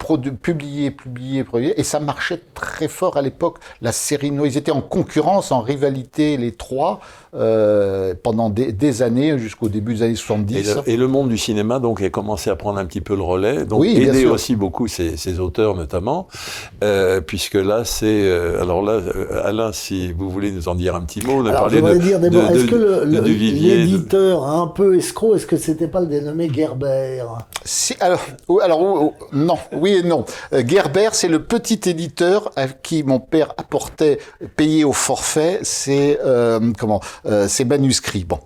[0.00, 3.58] publier, publier, publier, et ça marchait très fort à l'époque.
[3.82, 7.00] La série, no- ils étaient en concurrence, en rivalité les trois
[7.34, 10.74] euh, pendant des, des années jusqu'au début des années Et 70.
[10.86, 13.22] le, et le monde du cinéma donc a commencé à prendre un petit peu le
[13.22, 16.26] relais, donc Oui, bien aider aussi beaucoup ces, ces auteurs notamment,
[16.82, 20.94] euh, puisque là c'est euh, alors là euh, Alain si vous voulez nous en dire
[20.96, 22.48] un petit mot, on a Alors, parlé de, dire des de- mots.
[22.50, 25.88] Est-ce de- que le- de le- Duvivier, de- l'éditeur un peu escroc, est-ce que c'était
[25.88, 27.22] pas le dénommé Gerber
[27.64, 30.24] Si, alors, ou- alors non, oui et non.
[30.52, 34.18] Euh, Gerber, c'est le petit éditeur à qui mon père apportait,
[34.56, 38.24] payé au forfait, ses euh, comment, euh, ses manuscrits.
[38.24, 38.38] Bon,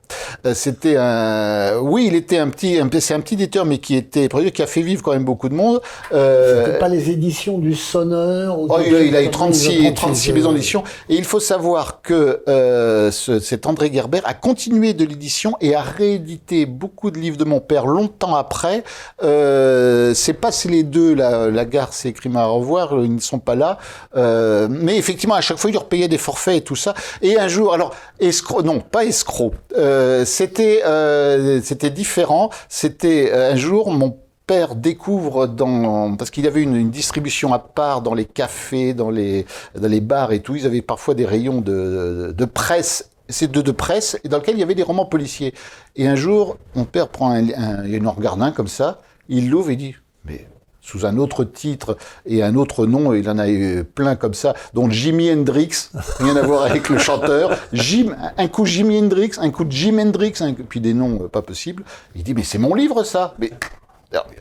[0.47, 3.95] Euh, c'était un, oui, il était un petit, un, c'est un petit éditeur, mais qui
[3.97, 5.81] était, qui a fait vivre quand même beaucoup de monde.
[6.13, 9.31] Euh, C'était pas les éditions du Sonneur ou Oh, il, a, chose il a eu
[9.31, 10.85] comme ça, 36, ils ont 36 euh, maisons d'édition.
[11.09, 15.75] Et il faut savoir que euh, ce- cet André Gerber a continué de l'édition et
[15.75, 18.83] a réédité beaucoup de livres de mon père longtemps après.
[19.23, 23.21] Euh, c'est pas si les deux, la, la gare, c'est écrit à revoir, ils ne
[23.21, 23.79] sont pas là.
[24.17, 26.95] Euh, mais effectivement, à chaque fois, il leur payait des forfaits et tout ça.
[27.23, 29.53] Et un jour, alors, escroc, non, pas escroc.
[29.77, 32.49] Euh, c'était, euh, c'était différent.
[32.71, 37.59] C'était euh, un jour, mon père découvre dans parce qu'il y avait une, distribution à
[37.59, 40.57] part dans les cafés, dans les dans les bars et tout.
[40.57, 43.11] Ils avaient parfois des rayons de, de presse.
[43.29, 45.55] C'est de, de presse et dans lequel il y avait des romans policiers.
[45.97, 49.77] Et un jour, mon père prend un, un, regarde un comme ça, il l'ouvre et
[49.77, 50.47] dit mais
[50.85, 54.55] sous un autre titre et un autre nom, il en a eu plein comme ça,
[54.75, 59.51] dont Jimi Hendrix, rien à voir avec le chanteur, Jim, un coup Jimi Hendrix, un
[59.51, 60.35] coup Jim Hendrix,
[60.69, 61.85] puis des noms euh, pas possibles.
[62.15, 63.35] Il dit mais c'est mon livre ça.
[63.39, 63.51] Mais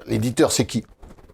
[0.05, 0.83] l'éditeur, c'est qui?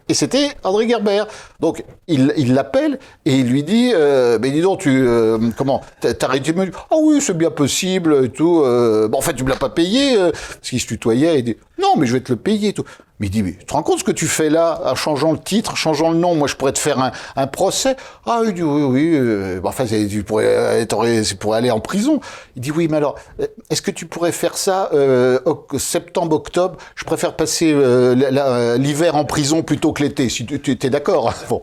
[0.07, 1.23] Et c'était André Gerber.
[1.59, 5.81] Donc, il l'appelle et il lui dit, euh, mais dis donc, tu, euh, comment,
[6.21, 8.61] arrêté de me dire, ah oui, c'est bien possible et tout.
[8.63, 11.39] Bon, en fait, tu me l'as pas payé, parce qu'il se tutoyait.
[11.39, 11.57] Il dit,
[11.89, 12.83] non, mais je vais te le payer et tout.
[13.19, 15.33] Mais il dit, mais tu te rends compte ce que tu fais là, en changeant
[15.33, 16.35] le titre, changeant le nom?
[16.35, 17.97] Moi, je pourrais te faire un, un procès.
[18.25, 19.11] Ah, il dit, oui, oui.
[19.13, 22.21] Euh, bon, enfin, tu pourrais, euh, t'aurais- c'est pour aller en prison.
[22.55, 25.39] Il dit, oui, mais alors, euh, est-ce que tu pourrais faire ça euh,
[25.77, 26.77] septembre, octobre?
[26.95, 30.89] Je préfère passer euh, euh, l'hiver en prison plutôt que l'été, si tu, tu étais
[30.89, 31.33] d'accord?
[31.49, 31.61] bon.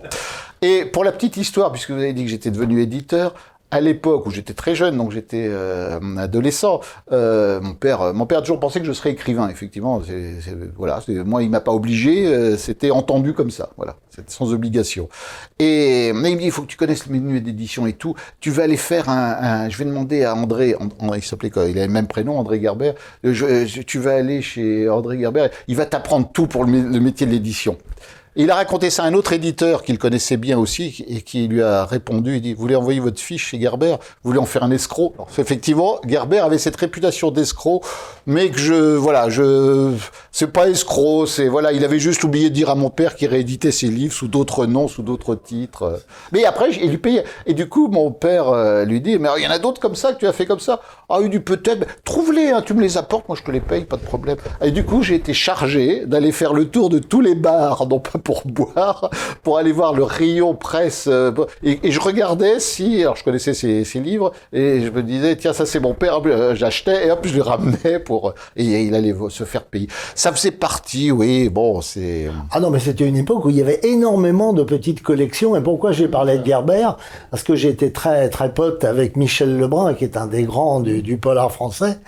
[0.63, 3.35] Et pour la petite histoire, puisque vous avez dit que j'étais devenu éditeur,
[3.71, 6.81] à l'époque où j'étais très jeune, donc j'étais euh, adolescent,
[7.13, 9.49] euh, mon père, mon père a toujours pensé que je serais écrivain.
[9.49, 10.37] Effectivement, c'est,
[10.77, 15.09] voilà, moi il m'a pas obligé, euh, c'était entendu comme ça, voilà, c'est sans obligation.
[15.59, 18.15] Et mais il me dit, il faut que tu connaisses le menu d'édition et tout.
[18.41, 21.51] Tu vas aller faire un, un- je vais demander à André, And- André, il s'appelait
[21.51, 21.65] quoi?
[21.65, 22.93] Il avait le même prénom, André Gerber.
[23.25, 27.33] Euh, tu vas aller chez André Gerber, il va t'apprendre tout pour le métier de
[27.33, 27.77] l'édition.
[28.39, 31.63] Il a raconté ça à un autre éditeur qu'il connaissait bien aussi et qui lui
[31.63, 32.37] a répondu.
[32.37, 33.97] Il dit, vous voulez envoyer votre fiche chez Gerber?
[34.23, 35.15] Vous voulez en faire un escroc?
[35.15, 37.83] Alors, Effectivement, Gerber avait cette réputation d'escroc,
[38.27, 39.91] mais que je, voilà, je,
[40.33, 43.29] c'est pas escroc, c'est, voilà, il avait juste oublié de dire à mon père qu'il
[43.29, 46.03] rééditait ses livres sous d'autres noms, sous d'autres titres.
[46.33, 47.25] Mais après, il lui payait.
[47.47, 49.95] Et du coup, mon père euh, lui dit, mais il y en a d'autres comme
[49.97, 50.83] ça que tu as fait comme ça?
[51.09, 53.87] Ah, il dit, peut-être, trouve-les, hein, tu me les apportes, moi je te les paye,
[53.87, 54.37] pas de problème.
[54.61, 58.19] Et du coup, j'ai été chargé d'aller faire le tour de tous les bars, pas
[58.27, 59.09] pour boire,
[59.45, 61.07] pour aller voir le rayon presse.
[61.07, 61.31] euh,
[61.63, 65.65] et, je regardais si, alors je connaissais ses livres, et je me disais, tiens, ça
[65.65, 69.45] c'est mon père, euh, j'achetais, et hop, je le ramenais pour, et il allait se
[69.45, 69.87] faire payer.
[70.17, 72.29] Ça faisait partie, oui, bon, c'est...
[72.51, 75.55] Ah non, mais c'était une époque où il y avait énormément de petites collections.
[75.55, 76.89] Et pourquoi j'ai parlé de Gerber
[77.31, 81.17] Parce que j'étais très très pote avec Michel Lebrun, qui est un des grands du,
[81.17, 81.99] polar français,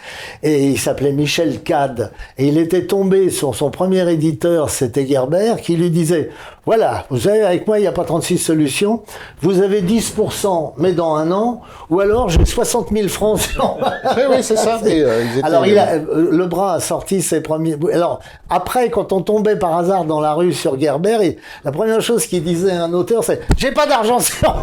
[0.43, 2.11] et il s'appelait Michel Cad.
[2.39, 6.31] Et il était tombé sur son premier éditeur, c'était Gerber, qui lui disait disait
[6.69, 9.03] Voilà, vous savez, avec moi, il n'y a pas 36 solutions.
[9.41, 13.41] Vous avez 10%, mais dans un an, ou alors j'ai 60 000 francs.
[13.59, 14.79] oui, oui, c'est ça.
[14.85, 17.75] Euh, ils étaient- Alors, il a, euh, Lebrun a sorti ses premiers.
[17.91, 22.03] Alors, après, quand on tombait par hasard dans la rue sur Gerber, il- la première
[22.03, 24.55] chose qu'il disait à un auteur, c'est J'ai pas d'argent sur.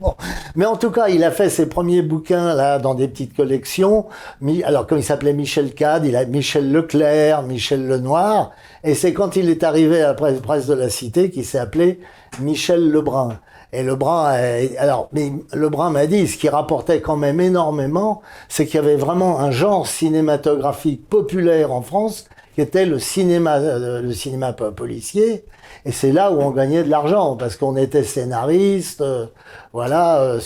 [0.00, 0.14] Bon.
[0.56, 4.06] Mais en tout cas, il a fait ses premiers bouquins là dans des petites collections.
[4.64, 8.52] Alors, comme il s'appelait Michel Cade, il a Michel Leclerc, Michel Lenoir.
[8.84, 12.00] Et c'est quand il est arrivé à la presse, de la Cité qu'il s'est appelé
[12.40, 13.38] Michel Lebrun.
[13.72, 14.34] Et Lebrun,
[14.78, 18.96] alors, mais Lebrun m'a dit, ce qui rapportait quand même énormément, c'est qu'il y avait
[18.96, 24.70] vraiment un genre cinématographique populaire en France, qui était le cinéma, euh, le cinéma po-
[24.72, 25.44] policier.
[25.84, 29.26] Et c'est là où on gagnait de l'argent, parce qu'on était scénariste, euh,
[29.72, 30.40] voilà, euh,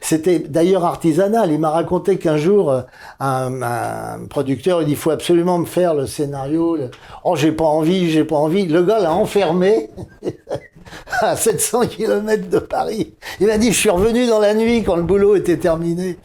[0.00, 1.52] c'était d'ailleurs artisanal.
[1.52, 2.80] Il m'a raconté qu'un jour, euh,
[3.20, 6.76] un, un producteur, il dit, il faut absolument me faire le scénario.
[7.24, 8.66] Oh, j'ai pas envie, j'ai pas envie.
[8.66, 9.90] Le gars l'a enfermé.
[11.20, 13.14] à 700 km de Paris.
[13.40, 16.16] Il m'a dit, je suis revenu dans la nuit quand le boulot était terminé.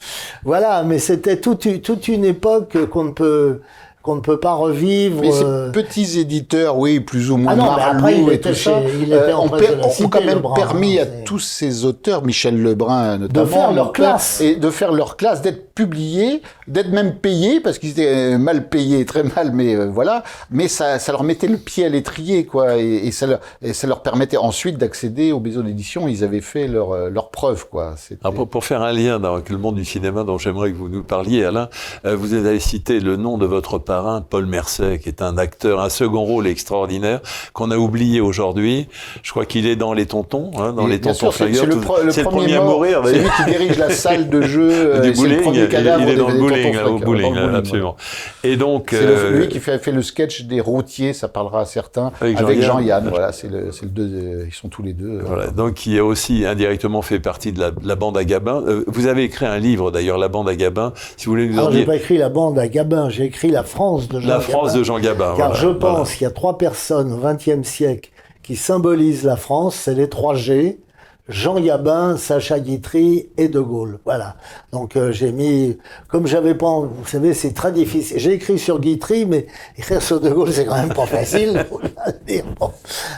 [0.43, 3.61] Voilà, mais c'était toute, toute une époque qu'on ne peut,
[4.03, 5.21] qu'on ne peut pas revivre.
[5.21, 8.49] Mais ces euh, petits éditeurs, oui, plus ou moins Ah non, après, il et était
[8.49, 10.19] tout chez- ça, il était euh, en ont, presse per- de la ont Cité, quand
[10.25, 14.41] même Lebrun, permis à tous ces auteurs, Michel Lebrun notamment, faire leur donc, classe.
[14.41, 19.05] et de faire leur classe, d'être publiés, d'être même payés parce qu'ils étaient mal payés,
[19.13, 20.23] très mal, mais euh, voilà.
[20.51, 23.73] Mais ça, ça leur mettait le pied à l'étrier, quoi, et, et ça leur, et
[23.73, 26.07] ça leur permettait ensuite d'accéder aux maisons d'édition.
[26.07, 27.95] Ils avaient fait leur, euh, leur preuve, quoi.
[28.23, 30.89] Alors pour, pour faire un lien dans le monde du cinéma dont j'aimerais que vous
[30.89, 31.69] nous parliez, Alain,
[32.05, 35.81] euh, vous avez cité le nom de votre parrain, Paul Mercet, qui est un acteur,
[35.81, 37.21] un second rôle extraordinaire,
[37.53, 38.87] qu'on a oublié aujourd'hui.
[39.23, 42.23] Je crois qu'il est dans Les Tontons, hein, dans Et Les Tontons c'est le, c'est
[42.23, 43.01] premier, à mourir.
[43.05, 44.69] C'est lui qui dirige la salle de jeu.
[44.71, 47.95] euh, du bowling, premier il, est des- dans le bowling, là, au bowling, là, absolument.
[48.43, 51.65] Et donc, C'est euh, lui qui fait, fait le sketch des routiers, ça parlera à
[51.65, 53.07] certains, Avec avec, Jean-Yann.
[53.09, 55.19] Voilà, c'est le, deux, euh, ils sont tous les deux.
[55.19, 58.23] euh, Voilà, donc qui a aussi indirectement fait partie de la, de la bande à
[58.23, 58.63] Gabin.
[58.67, 60.93] Euh, vous avez écrit un livre d'ailleurs, La bande à Gabin.
[61.17, 63.51] Si vous voulez nous en j'ai dire pas écrit la bande à Gabin, j'ai écrit
[63.51, 64.79] la France de Jean la France Gabin.
[64.79, 65.33] de Jean Gabin.
[65.37, 65.79] Car voilà, je voilà.
[65.79, 68.09] pense qu'il y a trois personnes au XXe siècle
[68.41, 70.79] qui symbolisent la France, c'est les trois G.
[71.29, 73.99] Jean Gabin, Sacha Guitry et De Gaulle.
[74.03, 74.35] Voilà.
[74.73, 75.77] Donc euh, j'ai mis,
[76.09, 78.19] comme j'avais pas, vous savez, c'est très difficile.
[78.19, 81.65] J'ai écrit sur Guitry, mais écrire sur De Gaulle, c'est quand même pas facile.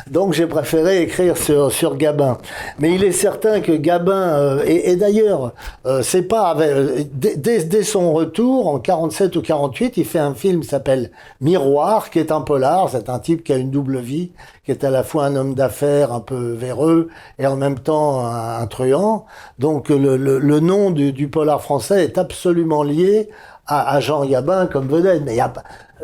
[0.09, 2.37] Donc j'ai préféré écrire sur sur Gabin.
[2.79, 5.53] Mais il est certain que Gabin, euh, et, et d'ailleurs,
[5.85, 10.33] euh, c'est pas avec, dès- dès son retour en 47 ou 48, il fait un
[10.35, 12.89] film qui s'appelle Miroir, qui est un polar.
[12.91, 14.31] C'est un type qui a une double vie,
[14.65, 18.25] qui est à la fois un homme d'affaires un peu véreux et en même temps
[18.25, 19.25] un, truand.
[19.59, 23.29] Donc le, le, le nom du, du polar français est absolument lié
[23.67, 25.23] à, à Jean Gabin comme vedette.
[25.25, 25.53] Mais y a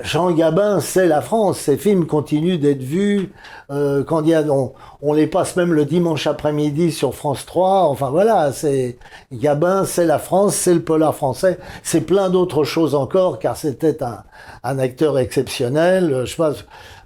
[0.01, 1.59] Jean Gabin, c'est la France.
[1.59, 3.31] Ces films continuent d'être vus.
[3.71, 7.83] Euh, quand y a, on, on les passe même le dimanche après-midi sur France 3.
[7.83, 8.97] Enfin voilà, c'est
[9.31, 11.59] Gabin, c'est la France, c'est le polar français.
[11.83, 14.23] C'est plein d'autres choses encore, car c'était un,
[14.63, 16.23] un acteur exceptionnel.
[16.25, 16.53] Je pas.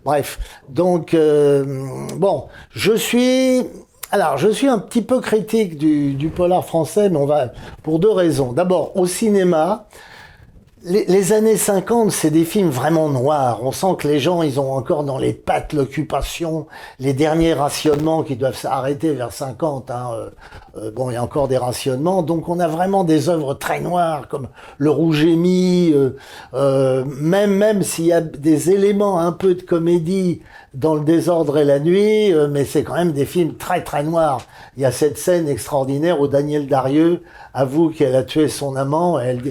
[0.05, 0.39] Bref,
[0.69, 1.65] donc euh,
[2.15, 3.63] bon, je suis.
[4.11, 7.49] Alors, je suis un petit peu critique du, du polar français, mais on va
[7.81, 8.53] pour deux raisons.
[8.53, 9.87] D'abord, au cinéma,
[10.85, 13.59] les, années 50, c'est des films vraiment noirs.
[13.63, 16.67] On sent que les gens, ils ont encore dans les pattes l'occupation,
[16.99, 19.89] les derniers rationnements qui doivent s'arrêter vers 50.
[19.89, 20.11] Hein.
[20.13, 20.29] euh,
[20.77, 22.21] euh, bon, il y a encore des rationnements.
[22.21, 26.17] Donc, on a vraiment des œuvres très noires comme Le Rouge et Mis, euh,
[26.53, 30.41] euh, même, même s'il y a des éléments un peu de comédie
[30.75, 34.03] dans Le désordre et la nuit, euh, mais c'est quand même des films très très
[34.03, 34.41] noirs.
[34.75, 37.21] Il y a cette scène extraordinaire où Daniel Darieux
[37.53, 39.17] avoue qu'elle a tué son amant.
[39.19, 39.41] Elle,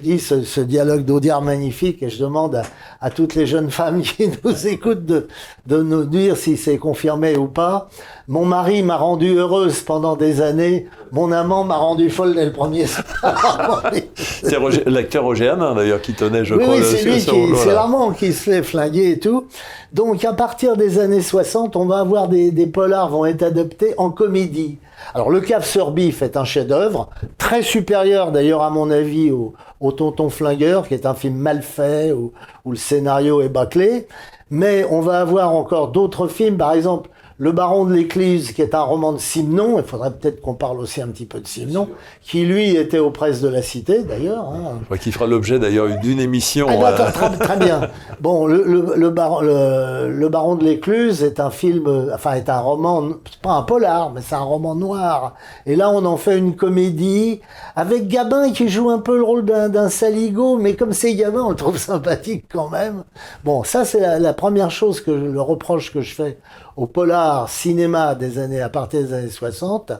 [0.00, 2.62] dit- ce, dialogue d'Audiard magnifique et je demande à,
[3.02, 5.28] à toutes les jeunes femmes qui nous écoutent de,
[5.66, 7.88] de nous dire si c'est confirmé ou pas.
[8.28, 10.86] Mon mari m'a rendu heureuse pendant des années.
[11.10, 13.82] Mon amant m'a rendu folle dès le premier soir.
[14.14, 17.70] C'est l'acteur Roger Hanin d'ailleurs qui tenait, je Oui, crois, oui, c'est ce- lui c'est
[17.74, 19.46] Armand qui se fait flinguer et tout.
[19.92, 23.94] Donc, à partir des années 60, on va avoir des, des polars vont être adaptés
[23.98, 24.78] en comédie.
[25.14, 29.52] Alors, Le Cave sur Bif est un chef-d'œuvre, très supérieur d'ailleurs, à mon avis, au,
[29.80, 32.32] au Tonton Flingueur, qui est un film mal fait, où,
[32.64, 34.06] où le scénario est bâclé.
[34.50, 37.10] Mais on va avoir encore d'autres films, par exemple,
[37.42, 40.78] le Baron de l'Église, qui est un roman de Simon, il faudrait peut-être qu'on parle
[40.78, 41.88] aussi un petit peu de Simon,
[42.22, 44.44] qui lui était aux presses de la Cité d'ailleurs.
[44.48, 44.74] hein.
[44.78, 46.66] Je crois qu'il fera l'objet d'ailleurs d'une émission.
[46.68, 47.80] Ah, euh, très, très bien.
[48.20, 52.48] Bon, le, le, le, baron, le, le Baron de l'Écluse est un film, enfin, est
[52.48, 55.34] un roman, c'est pas un polar, mais c'est un roman noir.
[55.66, 57.40] Et là, on en fait une comédie
[57.74, 61.42] avec Gabin qui joue un peu le rôle d'un d'un saligo, mais comme c'est Gabin,
[61.42, 63.02] on le trouve sympathique quand même.
[63.42, 66.38] Bon, ça, c'est la, la première chose que je- le reproche que je fais
[66.76, 69.92] au polar cinéma des années à partir des années 60.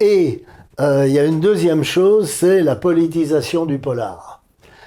[0.00, 0.44] Et
[0.80, 4.42] euh, il y a une deuxième chose, c'est la politisation du polar.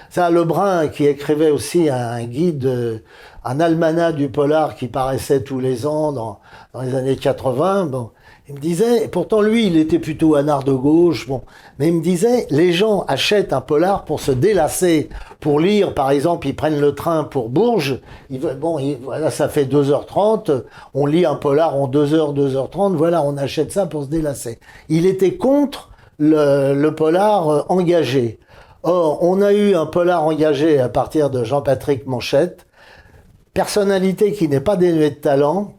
[0.09, 3.01] Ça, Lebrun, qui écrivait aussi un guide,
[3.43, 6.39] un almanach du polar qui paraissait tous les ans dans,
[6.73, 7.85] dans les années 80.
[7.85, 8.11] Bon,
[8.49, 11.43] il me disait, pourtant lui, il était plutôt un art de gauche, bon,
[11.77, 15.09] mais il me disait, les gens achètent un polar pour se délasser,
[15.39, 17.99] pour lire, par exemple, ils prennent le train pour Bourges,
[18.31, 20.63] ils, bon, voilà, ça fait 2h30,
[20.95, 24.57] on lit un polar en 2h, 2h30, voilà, on achète ça pour se délasser.
[24.89, 28.39] Il était contre le, le polar euh, engagé.
[28.81, 32.65] Or, on a eu un polar engagé à partir de Jean-Patrick Manchette,
[33.53, 35.78] personnalité qui n'est pas dénuée de talent,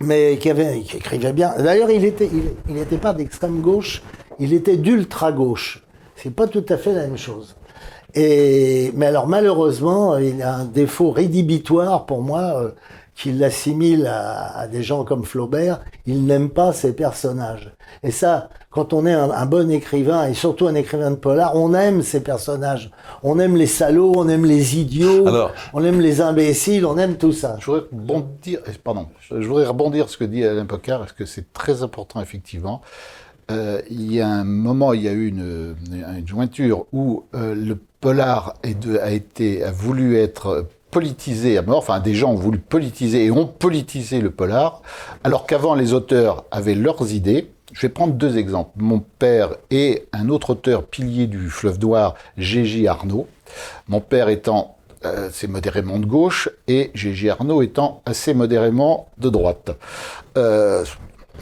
[0.00, 1.52] mais qui, avait, qui écrivait bien.
[1.58, 2.30] D'ailleurs, il était,
[2.68, 4.02] il n'était pas d'extrême gauche,
[4.38, 5.84] il était d'ultra gauche.
[6.16, 7.56] C'est pas tout à fait la même chose.
[8.14, 12.70] Et, mais alors malheureusement, il a un défaut rédhibitoire pour moi euh,
[13.20, 15.80] qui l'assimile à, des gens comme Flaubert.
[16.06, 17.70] Il n'aime pas ses personnages.
[18.02, 21.74] Et ça, quand on est un, bon écrivain, et surtout un écrivain de polar, on
[21.74, 22.90] aime ces personnages.
[23.22, 25.26] On aime les salauds, on aime les idiots,
[25.74, 27.58] on aime les imbéciles, on aime tout ça.
[27.60, 31.26] Je voudrais rebondir, eh, pardon, je voudrais rebondir ce que dit Alain Pocard, parce que
[31.26, 32.80] c'est très important, effectivement.
[33.50, 37.54] Euh, il y a un moment, il y a eu une, une jointure où euh,
[37.54, 42.58] le polar a, été, a voulu être politisé à mort, enfin des gens ont voulu
[42.58, 44.82] politiser et ont politisé le polar,
[45.24, 48.70] alors qu'avant les auteurs avaient leurs idées, je vais prendre deux exemples.
[48.76, 53.28] Mon père et un autre auteur pilier du fleuve noir, Gégé Arnaud.
[53.88, 59.30] Mon père étant euh, assez modérément de gauche et Gégé Arnaud étant assez modérément de
[59.30, 59.70] droite.
[60.36, 60.84] Euh,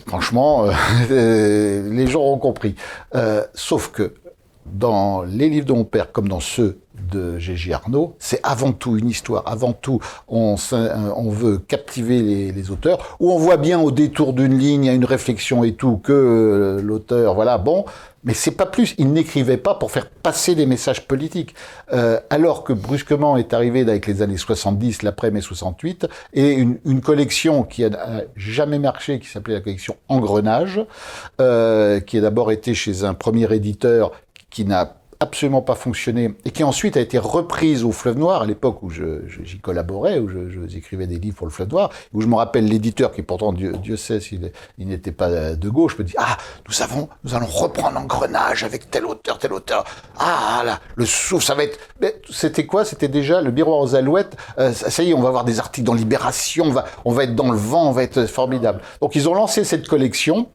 [0.06, 0.66] franchement,
[1.10, 2.74] euh, les gens ont compris.
[3.54, 4.14] sauf que
[4.72, 6.78] dans les livres de mon père, comme dans ceux
[7.12, 12.70] de Gégé Arnaud, c'est avant tout une histoire, avant tout on, on veut captiver les,
[12.70, 16.12] auteurs, où on voit bien au détour d'une ligne, a une réflexion et tout, que
[16.12, 17.84] euh, l'auteur, voilà, bon,
[18.24, 21.54] mais c'est pas plus, il n'écrivait pas pour faire passer des messages politiques,
[21.92, 27.62] euh, alors que brusquement est arrivé avec les années 70, l'après-mai 68, et une, collection
[27.62, 30.80] qui a jamais marché, qui s'appelait la collection Engrenage,
[31.40, 34.10] euh, qui a d'abord été chez un premier éditeur
[34.50, 38.46] qui n'a absolument pas fonctionné et qui ensuite a été reprise au Fleuve Noir à
[38.46, 40.28] l'époque où j'y collaborais, où
[40.68, 43.72] j'écrivais des livres pour le Fleuve Noir, où je me rappelle l'éditeur qui pourtant Dieu,
[43.82, 46.36] Dieu sait s'il il, n'était pas de gauche, me dit ah
[46.68, 49.84] nous avons nous allons reprendre Engrenage avec tel auteur tel auteur.
[50.18, 51.78] Ah là le souffle ça va être
[52.30, 52.84] c'était quoi?
[52.84, 54.36] C'était déjà le miroir aux alouettes.
[54.58, 57.24] Euh, ça y est on va avoir des articles dans Libération on va on va
[57.24, 60.48] être dans le vent on va être formidable donc ils ont lancé cette collection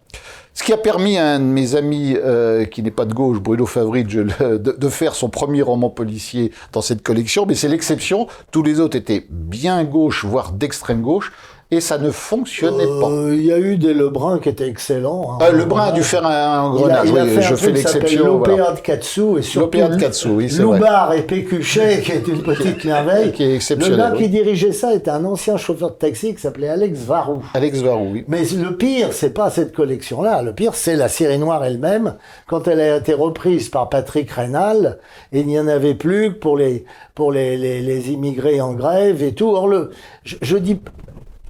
[0.53, 3.39] ce qui a permis à un de mes amis, euh, qui n'est pas de gauche,
[3.39, 8.27] Bruno Favridge, de, de, faire son premier roman policier dans cette collection, mais c'est l'exception.
[8.51, 11.31] Tous les autres étaient bien gauche, voire d'extrême gauche
[11.71, 13.09] et ça ne fonctionnait pas.
[13.09, 15.33] Euh, il y a eu des Lebrun qui étaient excellents.
[15.33, 15.45] Hein.
[15.45, 18.25] Euh, Lebrun a dû faire un, grenage, il a, il a fait je fais l'exception.
[18.25, 22.85] L'opéra de Katsu et surtout de Katsu, oui, Loubar et Pécuchet qui est une petite
[22.85, 23.31] merveille.
[23.31, 23.97] qui est exceptionnel.
[23.97, 27.43] Le gars qui dirigeait ça était un ancien chauffeur de taxi qui s'appelait Alex Varou.
[27.53, 28.25] Alex Varou, oui.
[28.27, 30.41] Mais le pire, c'est pas cette collection-là.
[30.41, 32.15] Le pire, c'est la série noire elle-même.
[32.47, 34.99] Quand elle a été reprise par Patrick Reynal,
[35.31, 39.33] il n'y en avait plus pour les pour les, les, les immigrés en grève et
[39.33, 39.49] tout.
[39.49, 39.91] Or le,
[40.23, 40.79] je, je dis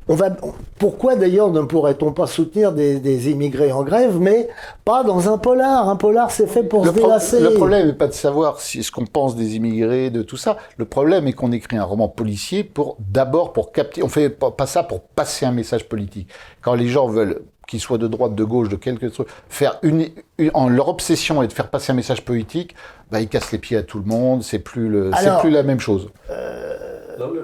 [0.08, 0.30] on va,
[0.80, 4.50] pourquoi d'ailleurs ne pourrait-on pas soutenir des, immigrés en grève, mais
[4.84, 5.88] pas dans un polar?
[5.88, 7.40] Un polar, c'est fait pour le se délasser.
[7.40, 10.58] Le problème n'est pas de savoir si, ce qu'on pense des immigrés, de tout ça.
[10.78, 14.04] Le problème est qu'on écrit un roman policier pour d'abord pour capter.
[14.04, 16.30] On fait pas ça pour passer un message politique.
[16.62, 20.10] Quand les gens veulent qu'ils soient de droite, de gauche, de quelque chose, faire une,
[20.54, 22.76] en leur obsession est de faire passer un message politique,
[23.10, 24.44] bah, ils cassent les pieds à tout le monde.
[24.44, 26.10] C'est plus le, c'est plus la même chose.
[26.30, 26.94] Euh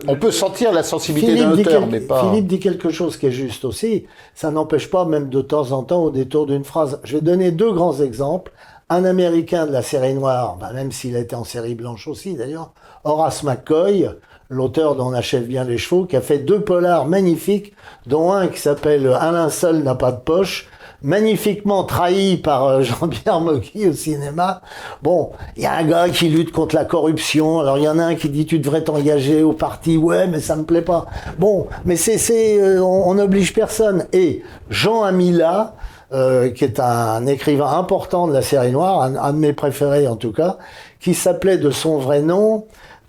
[0.08, 2.21] on peut sentir la sensibilité d'un auteur, mais pas.
[2.21, 4.05] Philippe dit quelque chose qui est juste aussi.
[4.36, 6.99] Ça n'empêche pas, même de temps en temps, au détour d'une phrase.
[7.03, 8.51] Je vais donner deux grands exemples.
[8.89, 12.34] Un Américain de la série noire, bah, même s'il a été en série blanche aussi
[12.34, 14.10] d'ailleurs, Horace McCoy,
[14.49, 17.73] l'auteur d'On achève bien les chevaux, qui a fait deux polars magnifiques,
[18.08, 20.67] dont un qui s'appelle Un linceul n'a pas de poche,
[21.01, 24.62] magnifiquement trahi par euh, Jean-Pierre Mocky au cinéma.
[25.01, 27.59] Bon, il y a un gars qui lutte contre la corruption.
[27.59, 29.97] Alors il y en a un qui dit tu devrais t'engager au parti.
[29.97, 31.05] Ouais, mais ça me plaît pas.
[31.38, 34.05] Bon, mais c'est c'est euh, on n'oblige personne.
[34.13, 35.75] Et Jean Amila,
[36.13, 40.15] euh, qui est un écrivain important de la série noire, un, de mes préférés en
[40.15, 40.57] tout cas,
[40.99, 42.65] qui s'appelait de son vrai nom.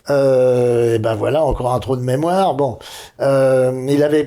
[0.09, 2.55] et ben voilà, encore un trou de mémoire.
[2.55, 2.79] Bon,
[3.21, 4.27] il avait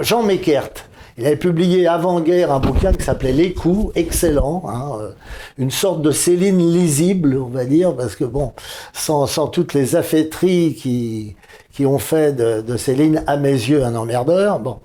[0.00, 0.70] Jean Meckert
[1.18, 5.10] il avait publié avant-guerre un bouquin qui s'appelait Les coups, excellent, hein, euh,
[5.58, 8.52] une sorte de Céline lisible, on va dire, parce que bon,
[8.92, 11.34] sans, toutes les affaîtries qui,
[11.84, 14.60] ont fait de, Céline, à mes yeux, un emmerdeur.
[14.60, 14.78] Bon.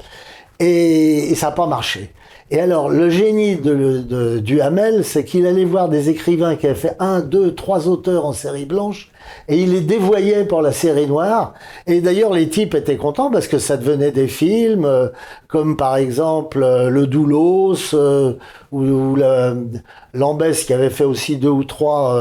[0.59, 2.11] Et ça n'a pas marché.
[2.53, 6.67] Et alors, le génie de, de, du Hamel, c'est qu'il allait voir des écrivains qui
[6.67, 9.09] avaient fait un, deux, trois auteurs en série blanche,
[9.47, 11.55] et il les dévoyait pour la série noire.
[11.87, 15.07] Et d'ailleurs, les types étaient contents parce que ça devenait des films, euh,
[15.47, 18.33] comme par exemple euh, Le Doulos, euh,
[18.71, 19.17] ou, ou
[20.13, 22.15] Lambès qui avait fait aussi deux ou trois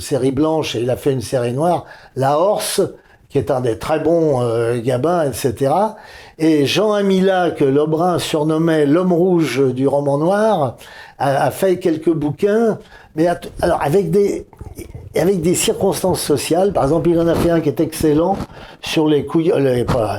[0.00, 2.82] séries blanches, et il a fait une série noire, La Horse,
[3.30, 4.42] qui est un des très bons
[4.80, 5.72] gabins, etc.
[6.40, 10.76] Et Jean Amila, que Lebrun surnommait l'homme rouge du roman noir,
[11.18, 12.78] a, fait quelques bouquins,
[13.16, 13.26] mais
[13.60, 14.46] alors avec des
[15.16, 16.72] avec des circonstances sociales.
[16.72, 18.36] Par exemple, il en a fait un qui est excellent
[18.80, 19.26] sur les,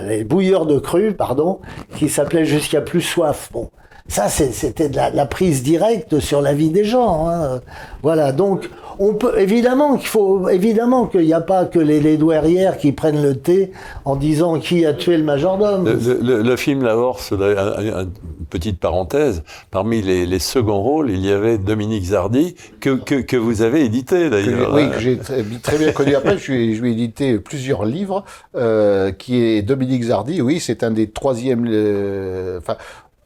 [0.07, 1.59] les bouilleurs de cru, pardon,
[1.95, 3.49] qui s'appelait Jusqu'à plus soif.
[3.53, 3.70] Bon,
[4.09, 7.30] ça, c'était de la, prise directe sur la vie des gens.
[7.30, 7.61] Hein.
[8.01, 8.32] Voilà.
[8.32, 12.77] Donc, on peut évidemment qu'il faut évidemment qu'il n'y a pas que les, les, douairières
[12.77, 13.71] qui prennent le thé
[14.03, 15.85] en disant qui a tué le majordome.
[15.85, 18.11] Le, film La Horse, une
[18.49, 23.37] petite parenthèse, parmi les, les, seconds rôles, il y avait Dominique Zardy que, que, que
[23.37, 24.73] vous avez édité d'ailleurs.
[24.73, 25.43] Oui, que j'ai très,
[25.77, 26.15] bien connu.
[26.15, 28.25] Après, je lui, je édité plusieurs livres,
[28.55, 30.41] euh, qui est Dominique Zardy.
[30.41, 31.65] Oui, c'est un des troisièmes.
[31.69, 32.75] Euh, enfin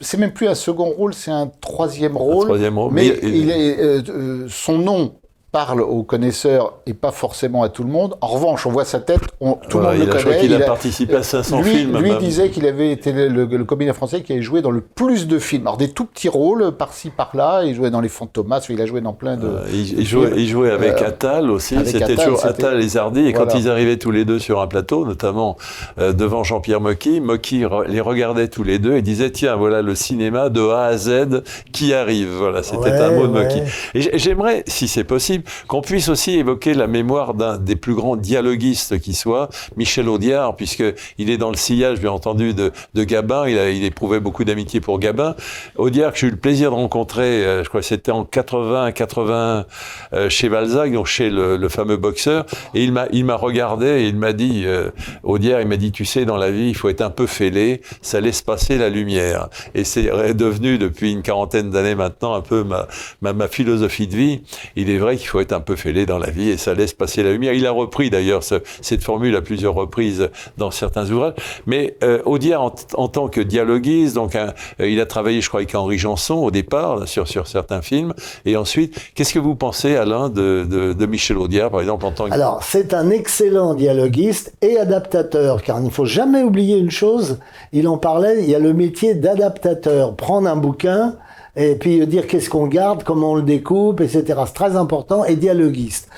[0.04, 2.46] c'est même plus un second rôle, c'est un troisième rôle.
[2.46, 2.94] troisième rôle.
[2.94, 5.16] Mais, il est, euh, euh, son nom
[5.54, 8.16] parle aux connaisseurs et pas forcément à tout le monde.
[8.22, 9.22] En revanche, on voit sa tête,
[9.70, 10.46] tout le monde le connaît.
[10.46, 12.00] il a, participé à 500 lui, films.
[12.00, 15.38] Lui disait qu'il avait été le, comédien français qui avait joué dans le plus de
[15.38, 15.68] films.
[15.68, 17.66] Alors des tout petits rôles par-ci par-là.
[17.66, 19.46] Il jouait dans Les Fantomas, il a joué dans plein de.
[19.46, 21.78] Euh, il, jouait, il, jouait, avec euh, Attal aussi.
[21.86, 23.28] C'était toujours Attal et Zardy.
[23.28, 25.56] Et quand ils arrivaient tous les deux sur un plateau, notamment
[26.00, 29.94] euh, devant Jean-Pierre Mocky, Mocky les regardait tous les deux et disait tiens voilà le
[29.94, 32.30] cinéma de A à Z qui arrive.
[32.40, 33.60] Voilà, c'était un mot de Mocky.
[33.94, 38.16] Et j'aimerais, si c'est possible qu'on puisse aussi évoquer la mémoire d'un des plus grands
[38.16, 40.84] dialoguistes qui soit, Michel Audiard, puisque
[41.18, 43.48] il est dans le sillage, bien entendu, de, de Gabin.
[43.48, 45.36] Il, a, éprouvait beaucoup d'amitié pour Gabin.
[45.78, 48.92] Audiard, que j'ai eu le plaisir de rencontrer, euh, je crois que c'était en 80,
[48.92, 49.66] 80
[50.14, 52.46] euh, chez Balzac, donc chez le, fameux boxeur.
[52.74, 54.90] Et il m'a, il m'a regardé et il m'a dit, euh,
[55.24, 57.82] Audiard, il m'a dit, tu sais, dans la vie, il faut être un peu fêlé,
[58.02, 59.50] ça laisse passer la lumière.
[59.74, 62.88] Et c'est devenu depuis une quarantaine d'années maintenant un peu ma,
[63.22, 64.42] ma, ma philosophie de vie.
[64.76, 66.94] Il est vrai qu'il faut être un peu fêlé dans la vie et ça laisse
[66.94, 67.54] passer la lumière.
[67.54, 70.30] Il a repris d'ailleurs cette formule à plusieurs reprises
[70.60, 71.34] dans certains ouvrages.
[71.66, 75.74] Mais euh, Audiard, en, tant que dialoguiste, donc euh, il a travaillé, je crois, avec
[75.74, 78.14] Henri Janson au départ sur, certains films.
[78.46, 82.12] Et ensuite, qu'est-ce que vous pensez, Alain, de, de, de Michel Audiard, par exemple, en
[82.12, 82.34] tant que...
[82.34, 87.40] Alors, c'est un excellent dialoguiste et adaptateur, car il ne faut jamais oublier une chose,
[87.72, 90.16] il en parlait, il y a le métier d'adaptateur.
[90.16, 91.16] Prendre un bouquin,
[91.56, 94.24] et puis dire qu'est-ce qu'on garde, comment on le découpe, etc.
[94.46, 96.10] C'est très important, et dialoguiste.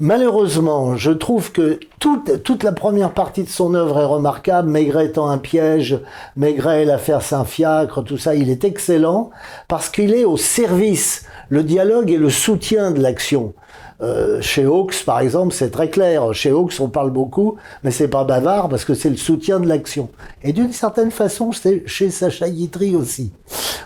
[0.00, 4.68] Malheureusement, je trouve que toute, toute la première partie de son œuvre est remarquable.
[4.68, 6.00] Maigret étant un piège,
[6.36, 9.30] Maigret, l'affaire Saint-Fiacre, tout ça, il est excellent
[9.68, 11.24] parce qu'il est au service.
[11.50, 13.54] Le dialogue et le soutien de l'action.
[14.02, 16.34] Euh, chez Hawks, par exemple, c'est très clair.
[16.34, 19.68] Chez Hawks, on parle beaucoup, mais c'est pas bavard parce que c'est le soutien de
[19.68, 20.08] l'action.
[20.42, 23.32] Et d'une certaine façon, c'est chez Sacha Guitry aussi.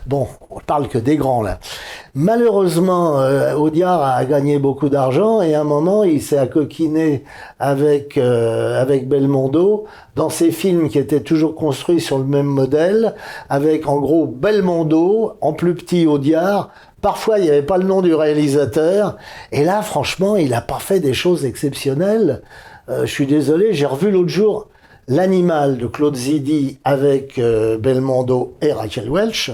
[0.06, 1.58] Bon, on parle que des grands là.
[2.14, 7.24] Malheureusement, euh, Audiard a gagné beaucoup d'argent et à un moment, il s'est accoquiné
[7.58, 13.14] avec euh, avec Belmondo dans ses films qui étaient toujours construits sur le même modèle,
[13.50, 16.70] avec en gros Belmondo, en plus petit Audiard,
[17.02, 19.16] Parfois, il n'y avait pas le nom du réalisateur.
[19.52, 22.42] Et là, franchement, il a pas fait des choses exceptionnelles.
[22.88, 24.68] Euh, je suis désolé, j'ai revu l'autre jour
[25.08, 29.52] L'animal de Claude Zidi avec euh, Belmondo et Rachel Welch.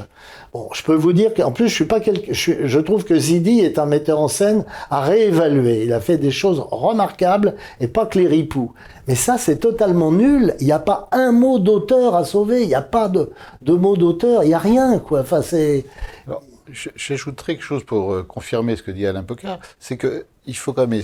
[0.54, 3.18] Bon, je peux vous dire qu'en plus, je suis pas quelque, je, je, trouve que
[3.18, 5.84] Zidi est un metteur en scène à réévaluer.
[5.84, 8.72] Il a fait des choses remarquables et pas que les ripoux.
[9.08, 10.54] Mais ça, c'est totalement nul.
[10.60, 12.62] Il n'y a pas un mot d'auteur à sauver.
[12.62, 13.30] Il n'y a pas de,
[13.60, 14.44] de mot d'auteur.
[14.44, 15.20] Il n'y a rien, quoi.
[15.20, 15.84] Enfin, c'est.
[16.96, 20.72] J'ajouterais quelque chose pour euh, confirmer ce que dit Alain Pocard, c'est que il faut
[20.72, 21.02] quand même,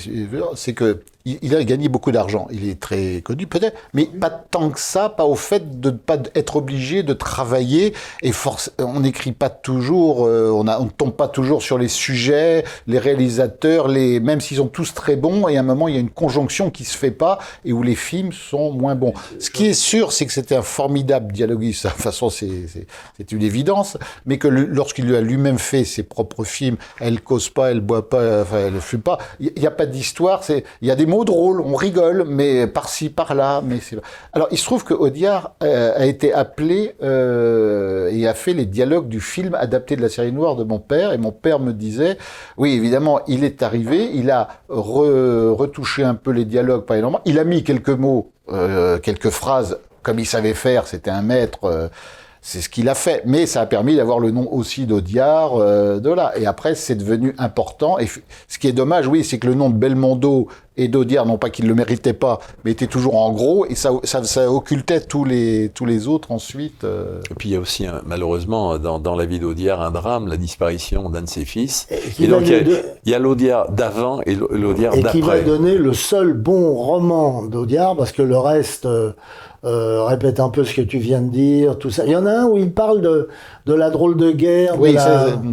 [0.56, 1.02] c'est que
[1.43, 2.47] il, a gagné beaucoup d'argent.
[2.51, 5.97] Il est très connu peut-être, mais pas tant que ça, pas au fait de ne
[5.97, 11.14] pas être obligé de travailler et force, on n'écrit pas toujours, euh, on, on tombe
[11.14, 15.57] pas toujours sur les sujets, les réalisateurs, les, même s'ils sont tous très bons, et
[15.57, 17.95] à un moment il y a une conjonction qui se fait pas et où les
[17.95, 19.14] films sont moins bons.
[19.39, 21.87] Ce qui est sûr, c'est que c'était un formidable dialoguiste.
[21.87, 26.76] De toute façon, c'est une évidence, mais que lorsqu'il a lui-même fait ses propres films,
[27.01, 30.43] elle cause pas, elle boit pas, enfin, elle fume pas il n'y a pas d'histoire,
[30.49, 33.78] il y a des mots drôles, on rigole, mais par-ci, par-là, mais.
[34.32, 38.66] Alors, il se trouve que Audiard euh, a été appelé euh, et a fait les
[38.66, 41.72] dialogues du film adapté de la série noire de mon père, et mon père me
[41.72, 42.18] disait,
[42.56, 47.38] oui, évidemment, il est arrivé, il a retouché un peu les dialogues, pas énormément, il
[47.38, 51.90] a mis quelques mots, euh, quelques phrases, comme il savait faire, c'était un maître
[52.49, 53.24] c'est ce qu'il a fait.
[53.26, 56.32] Mais ça a permis d'avoir le nom aussi d'Audiard euh, de là.
[56.38, 57.99] Et après, c'est devenu important.
[57.99, 61.36] Et ce qui est dommage, oui, c'est que le nom de Belmondo et d'Audiard, non
[61.36, 65.01] pas qu'il le méritait pas, mais était toujours en gros, et ça, ça, ça occultait
[65.01, 66.84] tous les, tous les autres ensuite.
[66.84, 67.20] Euh.
[67.30, 70.36] Et puis il y a aussi, malheureusement, dans, dans, la vie d'Audiard, un drame, la
[70.36, 71.88] disparition d'un de ses fils.
[72.20, 75.18] Et, donc il y a, l'Audiard d'avant et l'Audiard d'après.
[75.18, 78.86] Et qui va donner le seul bon roman d'Audiard, parce que le reste...
[78.86, 79.12] Euh,
[79.64, 82.04] euh, répète un peu ce que tu viens de dire, tout ça.
[82.06, 83.28] Il y en a un où il parle de,
[83.66, 84.74] de la drôle de guerre.
[84.78, 84.96] Oui,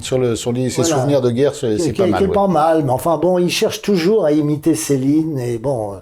[0.01, 2.21] sur, le, sur les, ses souvenirs de guerre, c'est pas mal.
[2.21, 5.93] C'est pas mal, mais enfin bon, il cherche toujours à imiter Céline, et bon,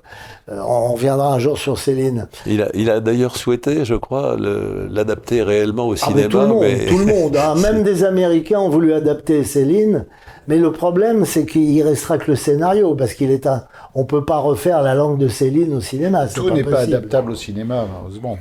[0.52, 2.28] euh, on reviendra un jour sur Céline.
[2.46, 6.28] Il a, il a d'ailleurs souhaité, je crois, l'adapter réellement au ah, cinéma.
[6.28, 7.56] tout le monde, tout le monde hein.
[7.56, 10.06] même des Américains ont voulu adapter Céline.
[10.50, 13.64] Mais le problème, c'est qu'il restera que le scénario, parce qu'il est un.
[13.96, 16.28] On peut pas refaire la langue de Céline au cinéma.
[16.28, 18.38] Tout n'est pas adaptable au cinéma, heureusement.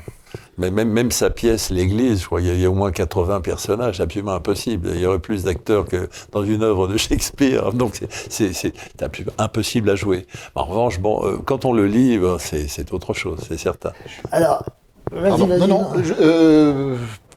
[0.59, 4.01] Mais même, même sa pièce, L'Église, je crois qu'il y, a au moins 80 personnages,
[4.01, 4.91] absolument impossible.
[4.95, 9.91] Il y aurait plus d'acteurs que dans une œuvre de Shakespeare, donc c'est absolument impossible
[9.91, 10.27] à jouer.
[10.55, 13.93] En revanche, bon, euh, quand on le lit, c'est autre chose, c'est certain.
[14.31, 14.65] Alors,
[15.11, 15.61] vas-y, vas-y.
[15.61, 15.87] Non, non,
[16.21, 16.97] euh,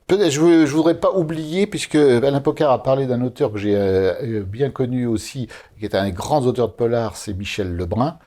[0.10, 4.44] je ne voudrais pas oublier, puisque Alain Pocard a parlé d'un auteur que j'ai euh,
[4.44, 5.48] bien connu aussi,
[5.80, 8.18] qui est un grand auteur de polar, c'est Michel Lebrun.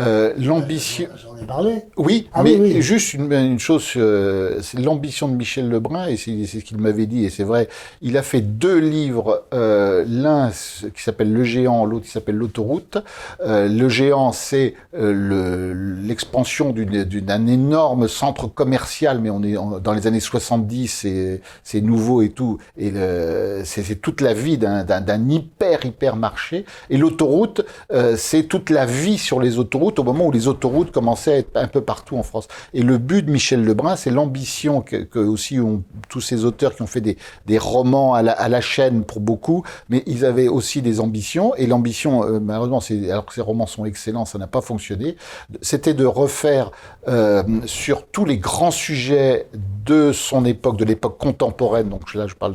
[0.00, 1.08] Euh, l'ambition.
[1.22, 1.82] J'en ai parlé.
[1.96, 6.44] Oui, ah mais juste une, une chose, euh, c'est l'ambition de Michel Lebrun, et c'est
[6.46, 7.68] ce qu'il m'avait dit, et c'est vrai.
[8.00, 12.98] Il a fait deux livres, euh, l'un qui s'appelle Le Géant, l'autre qui s'appelle L'autoroute.
[13.40, 20.06] Euh, le Géant, c'est euh, l'expansion d'un énorme centre commercial, mais on est dans les
[20.06, 21.04] années 70,
[21.62, 22.92] c'est nouveau et tout, et
[23.64, 26.64] c'est toute la vie d'un hyper hyper marché.
[26.90, 30.90] Et l'autoroute, euh, c'est toute la vie sur les autoroutes au moment où les autoroutes
[30.90, 32.48] commençaient à être un peu partout en France.
[32.72, 36.82] Et le but de Michel Lebrun, c'est l'ambition que, aussi ont tous ces auteurs qui
[36.82, 37.16] ont fait des,
[37.46, 41.54] des romans à la, à la, chaîne pour beaucoup, mais ils avaient aussi des ambitions.
[41.56, 45.16] Et l'ambition, euh, malheureusement, alors que ces romans sont excellents, ça n'a pas fonctionné.
[45.60, 46.70] C'était de refaire
[47.08, 49.46] euh, sur tous les grands sujets
[49.84, 51.88] de son époque, de l'époque contemporaine.
[51.88, 52.54] Donc là, je parle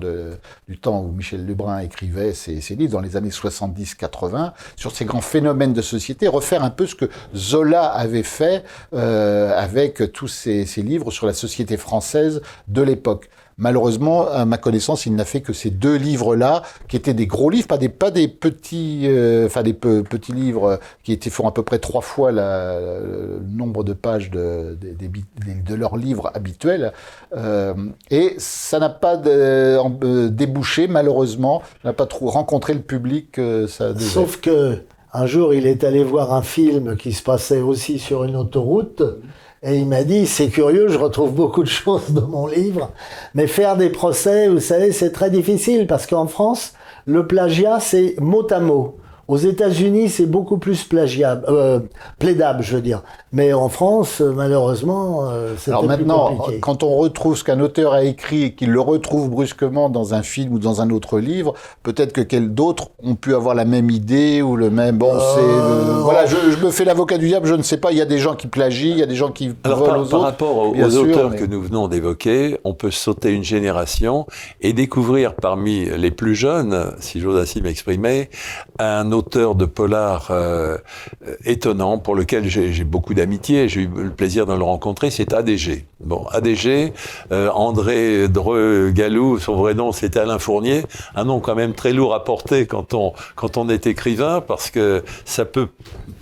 [0.68, 5.06] du temps où Michel Lebrun écrivait ses, ses livres dans les années 70-80 sur ces
[5.06, 10.28] grands phénomènes de société, refaire un peu ce que Zola avait fait euh, avec tous
[10.28, 13.30] ces livres sur la société française de l'époque.
[13.60, 17.50] Malheureusement, à ma connaissance, il n'a fait que ces deux livres-là, qui étaient des gros
[17.50, 21.52] livres, pas des, pas des petits, euh, enfin des petits livres qui étaient font à
[21.52, 24.78] peu près trois fois le nombre de pages de,
[25.76, 26.94] leurs livres habituels.
[27.36, 27.74] Euh,
[28.10, 33.40] et ça n'a pas débouché, malheureusement, n'a pas trop rencontré le public.
[33.68, 38.24] Sauf que un jour, il est allé voir un film qui se passait aussi sur
[38.24, 39.04] une autoroute.
[39.62, 42.92] Et il m'a dit, c'est curieux, je retrouve beaucoup de choses dans mon livre,
[43.34, 46.74] mais faire des procès, vous savez, c'est très difficile parce qu'en France,
[47.06, 48.99] le plagiat, c'est mot à mot.
[49.30, 51.80] Aux États-Unis, c'est beaucoup plus plagiable, euh,
[52.18, 53.04] plaidable, je veux dire.
[53.32, 58.04] Mais en France, malheureusement, euh, c'est Alors maintenant, quand on retrouve ce qu'un auteur a
[58.04, 61.54] écrit et qu'il le retrouve brusquement dans un film ou dans un autre livre,
[61.84, 64.98] peut-être que d'autres ont pu avoir la même idée ou le même.
[64.98, 67.46] Bon, c'est euh, voilà, je, je, me fais l'avocat du diable.
[67.46, 67.92] Je ne sais pas.
[67.92, 69.92] Il y a des gens qui plagient, il y a des gens qui Alors, volent
[69.92, 74.26] par, aux par rapport aux, auteurs que nous venons d'évoquer, on peut sauter une génération
[74.62, 78.32] et découvrir parmi les plus jeunes, si j'ose ainsi m'exprimer,
[78.80, 80.78] un auteur de polar euh,
[81.46, 85.86] étonnant pour lequel j'ai beaucoup d'amitié, j'ai eu le plaisir de le rencontrer, c'est ADG.
[86.00, 86.94] Bon, ADG,
[87.32, 90.84] euh, André Dreux Galou, son vrai nom c'était Alain Fournier,
[91.16, 94.70] un nom quand même très lourd à porter quand on, quand on est écrivain, parce
[94.70, 95.68] que ça peut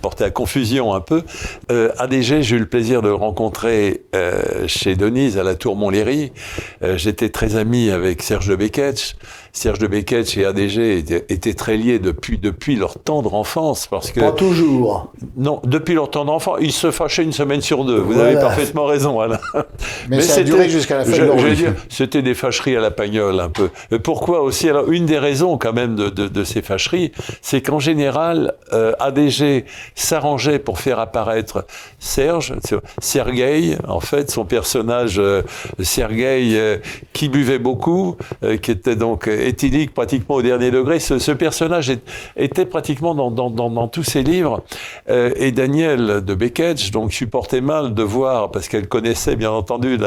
[0.02, 1.22] porter à confusion un peu.
[1.70, 5.76] Euh, ADG, j'ai eu le plaisir de le rencontrer euh, chez Denise à la Tour
[5.76, 6.32] Montlhéry.
[6.82, 9.16] Euh, J'étais très ami avec Serge de Beketch.
[9.52, 13.86] Serge de Beketch et ADG étaient, très liés depuis, depuis leur tendre enfance.
[13.86, 15.12] Parce que, Pas toujours.
[15.36, 16.58] Non, depuis leur tendre enfance.
[16.60, 17.98] Ils se fâchaient une semaine sur deux.
[17.98, 19.40] Vous avez parfaitement raison, Alain.
[20.08, 23.40] Mais, ça a duré jusqu'à la fin je, dire, C'était des fâcheries à la pagnole,
[23.40, 23.70] un peu.
[23.98, 24.68] Pourquoi aussi?
[24.68, 28.92] Alors, une des raisons, quand même, de, de, de ces fâcheries, c'est qu'en général, euh,
[29.00, 31.66] ADG s'arrangeait pour faire apparaître
[31.98, 32.54] Serge,
[33.00, 35.42] Sergueï, en fait, son personnage, euh,
[35.80, 36.78] Sergueï, euh,
[37.12, 41.00] qui buvait beaucoup, euh, qui était donc éthylique pratiquement au dernier degré.
[41.00, 41.92] Ce, ce personnage
[42.36, 44.62] était pratiquement dans, dans, dans, dans, tous ses livres.
[45.08, 49.98] et Daniel de Beckett, donc, supportait mal de voir, parce qu'elle connaissait bien entendu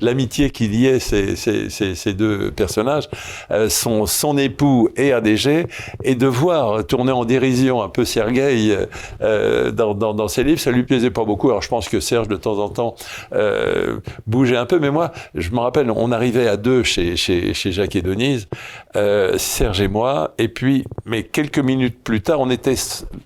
[0.00, 3.08] l'amitié qu'il y ait ces, ces, ces, ces, deux personnages,
[3.50, 5.66] euh, son, son époux et ADG,
[6.04, 8.76] et de voir tourner en dérision un peu Sergueï
[9.20, 11.48] euh, dans, dans, dans, ses livres, ça lui plaisait pas beaucoup.
[11.48, 12.94] Alors je pense que Serge, de temps en temps,
[13.34, 17.54] euh, bougeait un peu, mais moi, je me rappelle, on arrivait à deux chez, chez,
[17.54, 18.48] chez Jacques et Denise,
[18.96, 22.74] euh, Serge et moi, et puis, mais quelques minutes plus tard, on était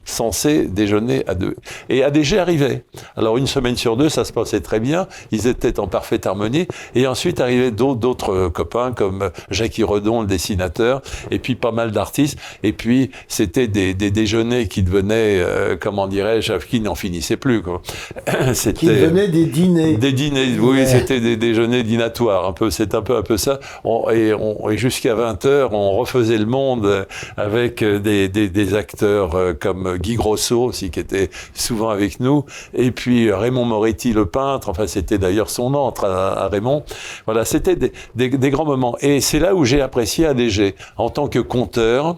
[0.05, 1.57] censé déjeuner à deux.
[1.88, 2.84] Et ADG arrivait.
[3.16, 6.66] Alors une semaine sur deux, ça se passait très bien, ils étaient en parfaite harmonie,
[6.95, 12.38] et ensuite arrivaient d'autres copains comme Jacques Redon, le dessinateur, et puis pas mal d'artistes,
[12.62, 17.62] et puis c'était des, des, déjeuners qui devenaient, euh, comment dirais-je, qui n'en finissaient plus.
[18.55, 19.97] C'était qui devenaient des dîners.
[19.97, 23.61] Des dîners, oui, c'était des déjeuners dînatoires, un peu, c'est un peu un peu ça.
[23.84, 27.07] On, et, on, et jusqu'à 20 on refaisait le monde
[27.37, 32.91] avec des, des, acteurs euh, comme Guy Grosso aussi, qui était souvent avec nous, et
[32.91, 36.85] puis Raymond Moretti, le peintre, enfin c'était d'ailleurs son entre à, Raymond.
[37.26, 38.97] Voilà, c'était des, des, des grands moments.
[39.01, 42.16] Et c'est là où j'ai apprécié ADG en tant que conteur.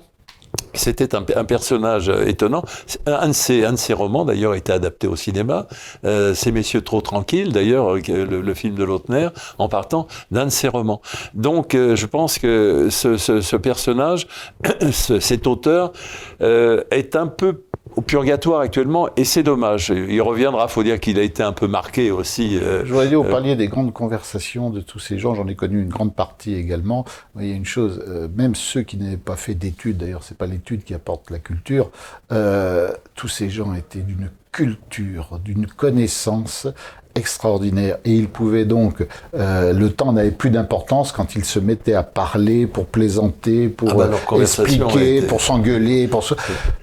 [0.75, 2.63] C'était un, personnage étonnant.
[3.07, 5.67] Un de ses, un de ses romans, d'ailleurs, a été adapté au cinéma.
[6.05, 9.29] Euh, C'est Messieurs trop tranquilles, d'ailleurs, le, le, film de Lautner,
[9.59, 11.01] en partant d'un de ses romans.
[11.35, 14.27] Donc, euh, je pense que ce, personnage,
[14.93, 15.93] ce, cet auteur,
[16.41, 17.55] euh, est un peu
[17.97, 19.89] au purgatoire actuellement, et c'est dommage.
[19.89, 22.59] Il reviendra, faut dire qu'il a été un peu marqué aussi.
[22.59, 25.49] Euh, Je voudrais dire, vous euh, parliez des grandes conversations de tous ces gens, j'en
[25.49, 27.07] ai connu une grande partie également.
[27.41, 30.37] Il y a une chose, euh, même ceux qui n'avaient pas fait d'études, d'ailleurs c'est
[30.37, 31.91] pas l'étude qui apporte la culture,
[32.33, 36.69] euh, tous ces gens étaient d'une culture, d'une connaissance
[37.17, 37.99] extraordinaire.
[38.05, 42.03] Et il pouvait donc, euh, le temps n'avait plus d'importance quand il se mettait à
[42.03, 45.27] parler pour plaisanter, pour ah bah, expliquer, été...
[45.27, 46.07] pour s'engueuler.
[46.07, 46.25] Pour...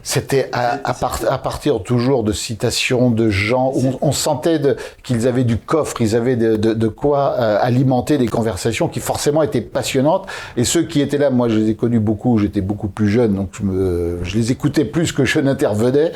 [0.01, 3.71] C'était à, à, part, à, partir toujours de citations de gens.
[3.75, 4.59] On, on sentait
[5.03, 8.99] qu'ils avaient du coffre, ils avaient de, de, de quoi euh, alimenter des conversations qui
[8.99, 10.27] forcément étaient passionnantes.
[10.57, 13.35] Et ceux qui étaient là, moi je les ai connus beaucoup, j'étais beaucoup plus jeune,
[13.35, 16.11] donc je, me, je les écoutais plus que je n'intervenais.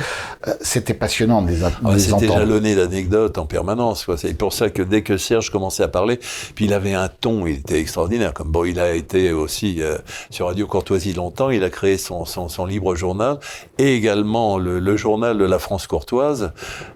[0.46, 4.07] Euh, C'était passionnant de les, ah, C'était jalonné d'anecdotes en permanence.
[4.16, 6.18] C'est pour ça que dès que Serge commençait à parler,
[6.54, 8.34] puis il avait un ton, il était extraordinaire.
[8.34, 9.98] Comme bon, il a été aussi euh,
[10.30, 12.26] sur Radio Courtoisie longtemps, il a créé son,
[12.66, 13.38] libre journal
[13.78, 16.52] et également le, journal de la France courtoise.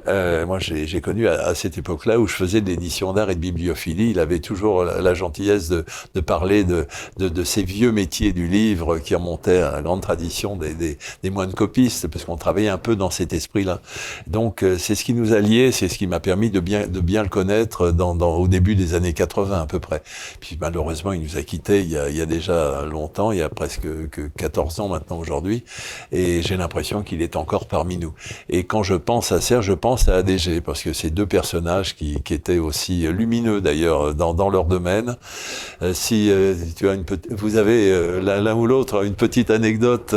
[0.09, 3.41] Euh, moi, j'ai connu à, cette époque-là où je faisais des éditions d'art et de
[3.41, 4.11] bibliophilie.
[4.11, 5.85] Il avait toujours la, gentillesse de,
[6.15, 6.87] de parler de,
[7.19, 11.53] de, de, ces vieux métiers du livre qui remontaient à la grande tradition des, moines
[11.53, 13.81] copistes, parce qu'on travaillait un peu dans cet esprit-là.
[14.27, 16.87] Donc, euh, c'est ce qui nous a liés, c'est ce qui m'a permis de bien,
[16.87, 20.03] de bien le connaître dans, au début des années 80 à peu près.
[20.41, 23.39] Puis malheureusement, il nous a quittés il y a, il y a déjà longtemps, il
[23.39, 25.65] y a presque que 14 ans maintenant aujourd'hui,
[26.11, 28.15] et j'ai l'impression qu'il est encore parmi nous.
[28.49, 31.97] Et quand je pense à Serge, je pense à ADG, parce que c'est deux personnages
[31.97, 35.17] qui, qui étaient aussi lumineux d'ailleurs dans, dans leur domaine.
[35.83, 40.15] Euh, si euh, tu as une vous avez euh, l'un ou l'autre une petite anecdote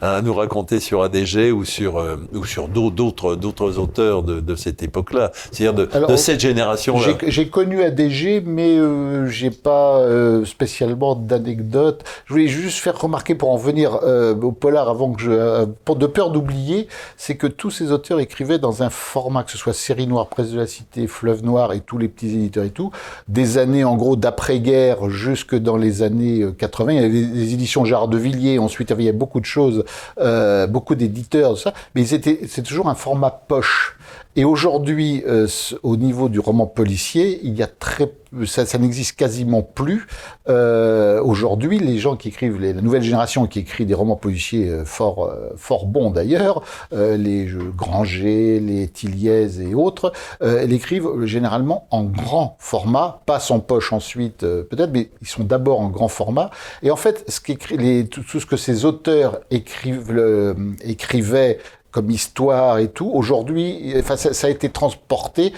[0.00, 4.82] à nous raconter sur ADG ou sur ou sur d'autres d'autres auteurs de, de cette
[4.82, 6.96] époque-là, c'est-à-dire de, Alors, de cette génération.
[7.26, 12.02] J'ai connu ADG, mais euh, j'ai pas euh, spécialement d'anecdotes.
[12.26, 15.66] Je voulais juste faire remarquer pour en venir euh, au polar avant que je, euh,
[15.84, 19.58] pour de peur d'oublier, c'est que tous ces auteurs écrivaient dans un format, que ce
[19.58, 22.70] soit série noire, presse de la cité, fleuve noir et tous les petits éditeurs et
[22.70, 22.90] tout,
[23.28, 26.92] des années en gros d'après-guerre jusque dans les années 80.
[26.92, 29.84] Il y avait des éditions Gérard de Villiers, ensuite il y avait beaucoup de choses,
[30.18, 33.96] euh, beaucoup d'éditeurs, ça, mais c'est toujours un format poche.
[34.36, 35.46] Et aujourd'hui, euh,
[35.82, 38.06] au niveau du roman policier, il y a très
[38.46, 40.06] ça, ça n'existe quasiment plus.
[40.48, 44.68] Euh, aujourd'hui, les gens qui écrivent, les, la nouvelle génération qui écrit des romans policiers
[44.68, 46.62] euh, fort, euh, fort bons d'ailleurs,
[46.92, 53.60] euh, les Granger, les Tilliez et autres, elles écrivent généralement en grand format, pas sans
[53.60, 56.50] poche ensuite peut-être, mais ils sont d'abord en grand format.
[56.82, 57.40] Et en fait, ce
[57.74, 60.54] les, tout, tout, ce que ces auteurs écrivent,
[60.84, 61.58] écrivaient
[61.92, 65.52] comme histoire et tout, aujourd'hui, enfin, ça, ça, a été transporté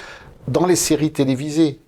[0.49, 1.79] dans les séries télévisées.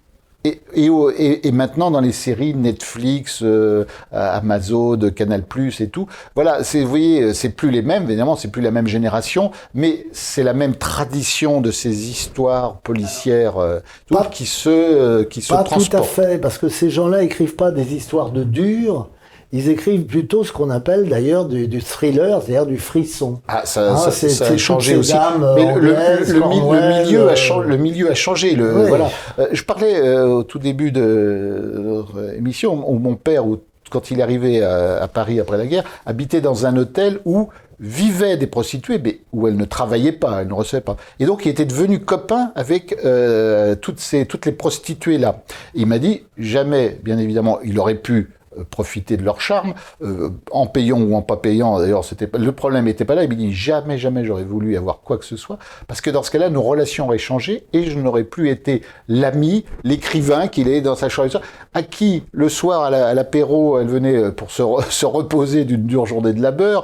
[0.45, 5.43] Et, et, et, maintenant dans les séries Netflix, euh, Amazon, Canal+,
[5.81, 8.87] et tout, voilà, c'est vous voyez, c'est plus les mêmes, évidemment, c'est plus la même
[8.87, 15.25] génération, mais c'est la même tradition de ces histoires policières euh, pas, qui se euh,
[15.25, 18.45] qui se pas tout à fait, parce que ces gens-là écrivent pas des histoires de
[18.45, 19.09] durs,
[19.57, 23.41] ils écrivent plutôt ce qu'on appelle d'ailleurs du, du, thriller, c'est-à-dire du frisson.
[23.49, 25.15] Ah, ça, ah, ça, ça a changé aussi.
[25.57, 28.55] Mais le, le, le, milieu a changé, le milieu a changé.
[28.55, 28.89] Le, oui.
[28.89, 29.09] voilà.
[29.39, 33.59] Euh, je parlais euh, au tout début de notre émission où mon père, où,
[33.91, 37.49] quand il est arrivé à, à, Paris après la guerre, habitait dans un hôtel où
[37.79, 40.97] vivait des prostituées, mais où elle ne travaillait pas, elle ne recevait pas.
[41.21, 45.43] Et donc il était devenu copain avec euh, toutes ces toutes les prostituées là.
[45.75, 50.31] Il m'a dit jamais, bien évidemment, il aurait pu euh, profiter de leur charme, euh,
[50.51, 51.79] en payant ou en pas payant.
[51.79, 53.25] D'ailleurs, c'était le problème n'était pas là.
[53.25, 56.23] Il me dit jamais, jamais j'aurais voulu avoir quoi que ce soit, parce que dans
[56.23, 60.81] ce cas-là, nos relations auraient changé et je n'aurais plus été l'ami, l'écrivain qu'il est
[60.81, 61.41] dans sa chambre,
[61.75, 66.33] à qui le soir à l'apéro, elle venait pour se, se reposer d'une dure journée
[66.33, 66.83] de labeur.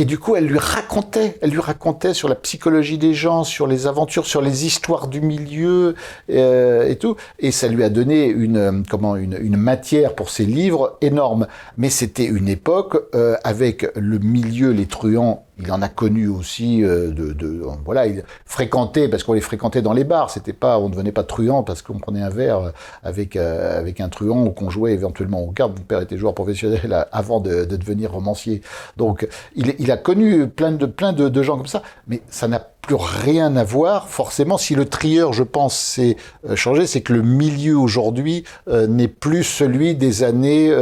[0.00, 3.66] Et du coup, elle lui racontait, elle lui racontait sur la psychologie des gens, sur
[3.66, 5.96] les aventures, sur les histoires du milieu
[6.30, 7.16] euh, et tout.
[7.40, 11.48] Et ça lui a donné une euh, comment une, une matière pour ses livres énorme.
[11.78, 16.84] Mais c'était une époque euh, avec le milieu, les truands il en a connu aussi
[16.84, 20.88] euh, de, voilà il fréquentait parce qu'on les fréquentait dans les bars c'était pas on
[20.88, 24.50] ne devenait pas truand parce qu'on prenait un verre avec euh, avec un truand ou
[24.50, 28.62] qu'on jouait éventuellement au cartes mon père était joueur professionnel avant de, de devenir romancier.
[28.96, 32.66] Donc il, a connu plein de plein de, de gens comme ça mais ça n'a
[32.88, 34.08] plus rien à voir.
[34.08, 36.16] Forcément, si le trieur, je pense, s'est
[36.48, 40.72] euh, changé, c'est que le milieu aujourd'hui euh, n'est plus celui des années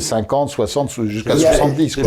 [0.00, 1.98] 50, 60, jusqu'à 70.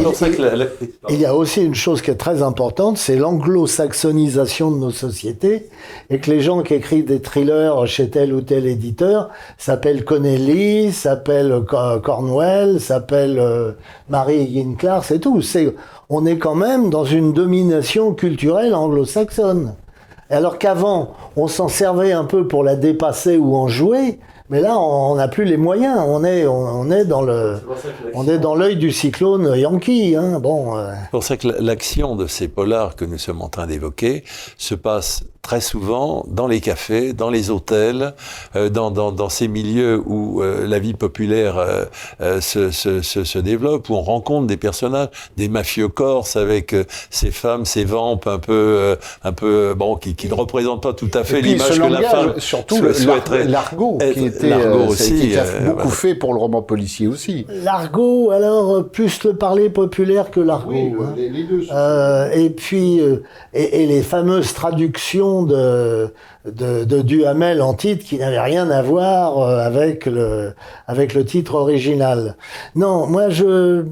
[1.10, 5.70] Il y a aussi une chose qui est très importante, c'est l'anglo-saxonisation de nos sociétés,
[6.10, 10.92] et que les gens qui écrivent des thrillers chez tel ou tel éditeur s'appellent Connelly,
[10.92, 11.62] s'appellent
[12.04, 13.72] Cornwell, s'appellent euh,
[14.10, 15.42] Marie Yinclar, c'est tout.
[15.42, 15.74] C'est
[16.10, 19.76] on est quand même dans une domination culturelle anglo-saxonne.
[20.32, 24.80] Alors qu'avant, on s'en servait un peu pour la dépasser ou en jouer, mais là,
[24.80, 26.00] on n'a plus les moyens.
[26.08, 27.60] On est, on, est dans le,
[28.16, 30.16] on est dans l'œil du cyclone Yankee.
[30.16, 30.40] Hein.
[30.40, 30.76] Bon.
[30.76, 30.92] Euh.
[31.04, 34.24] C'est pour ça que l'action de ces polars que nous sommes en train d'évoquer
[34.58, 38.14] se passe très souvent dans les cafés, dans les hôtels,
[38.56, 41.86] euh, dans, dans, dans, ces milieux où euh, la vie populaire euh,
[42.22, 46.76] euh, se, se, se, se, développe, où on rencontre des personnages, des mafieux corses avec
[47.10, 51.12] ces femmes, ces vampes un peu, un peu bon, qui, qui ne représentent pas tout
[51.14, 52.78] à fait l'image que la femme surtout
[53.48, 57.46] l'argot qui était aussi, qui a beaucoup fait pour le roman policier aussi.
[57.64, 60.72] L'argot, alors plus le parler populaire que l'argot.
[60.72, 61.14] Oui, hein.
[61.16, 61.68] les, les deux
[62.34, 63.00] et puis
[63.54, 66.14] et, et les fameuses traductions de,
[66.46, 70.54] de, Duhamel en titre qui n'avait rien à voir euh, avec le,
[70.88, 72.36] avec le titre original.
[72.76, 73.86] Non, moi je,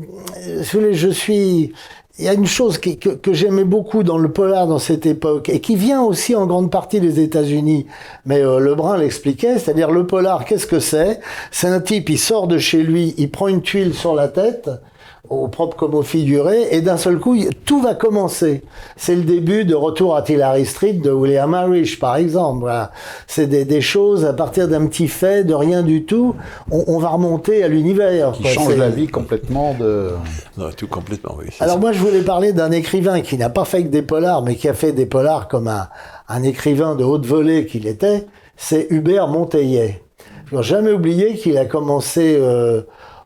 [0.43, 1.73] je suis,
[2.19, 5.49] il y a une chose que, que j'aimais beaucoup dans le polar dans cette époque
[5.49, 7.85] et qui vient aussi en grande partie des États-Unis,
[8.25, 11.19] mais euh, Lebrun l'expliquait, c'est-à-dire le polar, qu'est-ce que c'est?
[11.51, 14.69] C'est un type, il sort de chez lui, il prend une tuile sur la tête,
[15.29, 18.63] au propre comme au figuré, et d'un seul coup, tout va commencer.
[18.95, 22.61] C'est le début de Retour à Tillary Street de William Irish, par exemple.
[22.61, 22.91] Voilà.
[23.27, 26.35] C'est des, des, choses à partir d'un petit fait, de rien du tout,
[26.71, 28.31] on, on va remonter à l'univers.
[28.31, 30.11] Qui change la vie complètement de...
[30.57, 31.47] Non, tout complètement, oui.
[31.59, 31.79] Alors ça.
[31.79, 34.67] moi, je voulais parler d'un écrivain qui n'a pas fait que des polars, mais qui
[34.67, 35.87] a fait des polars comme un,
[36.29, 38.25] un écrivain de haute volée qu'il était,
[38.55, 40.01] c'est Hubert Monteillet.
[40.51, 42.37] Je n'ai jamais oublié qu'il a commencé...
[42.39, 42.81] Euh,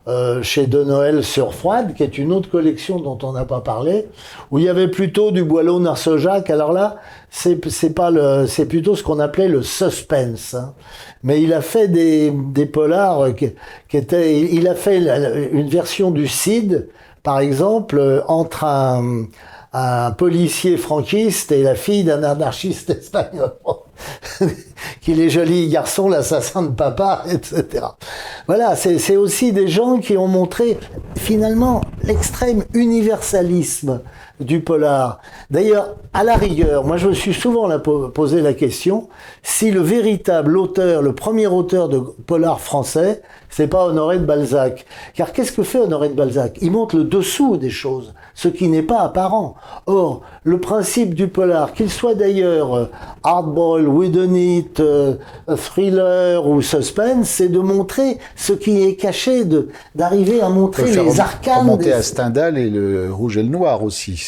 [0.08, 3.60] euh, chez De Noël sur Froide, qui est une autre collection dont on n'a pas
[3.60, 4.08] parlé,
[4.50, 6.50] où il y avait plutôt du Boileau Narcejac.
[6.50, 6.96] Alors là,
[7.30, 10.54] c'est pas le, c'est plutôt ce qu'on appelait le suspense.
[10.54, 10.74] Hein.
[11.22, 13.50] Mais il a fait des des polars qui,
[13.88, 14.98] qui étaient, il a fait
[15.52, 16.88] une version du Cid,
[17.22, 19.26] par exemple, entre un
[19.72, 23.52] un policier franquiste et la fille d'un anarchiste espagnol.
[25.00, 27.84] qu'il est joli garçon, l'assassin de papa, etc.
[28.46, 30.78] Voilà, c'est aussi des gens qui ont montré
[31.16, 34.00] finalement l'extrême universalisme
[34.40, 35.20] du polar.
[35.50, 37.68] D'ailleurs, à la rigueur, moi je me suis souvent
[38.10, 39.08] posé la question
[39.42, 43.22] si le véritable auteur, le premier auteur de polar français,
[43.52, 44.86] c'est pas Honoré de Balzac.
[45.14, 46.58] Car qu'est-ce que fait Honoré de Balzac?
[46.62, 49.54] Il montre le dessous des choses, ce qui n'est pas apparent.
[49.86, 52.90] Or, le principe du polar, qu'il soit d'ailleurs euh,
[53.22, 55.14] hardball, whodunit, euh,
[55.54, 61.20] thriller ou suspense, c'est de montrer ce qui est caché, de d'arriver à montrer les
[61.20, 61.60] arcanes.
[61.60, 61.92] Remonter des...
[61.92, 64.18] à Stendhal et le rouge et le noir aussi.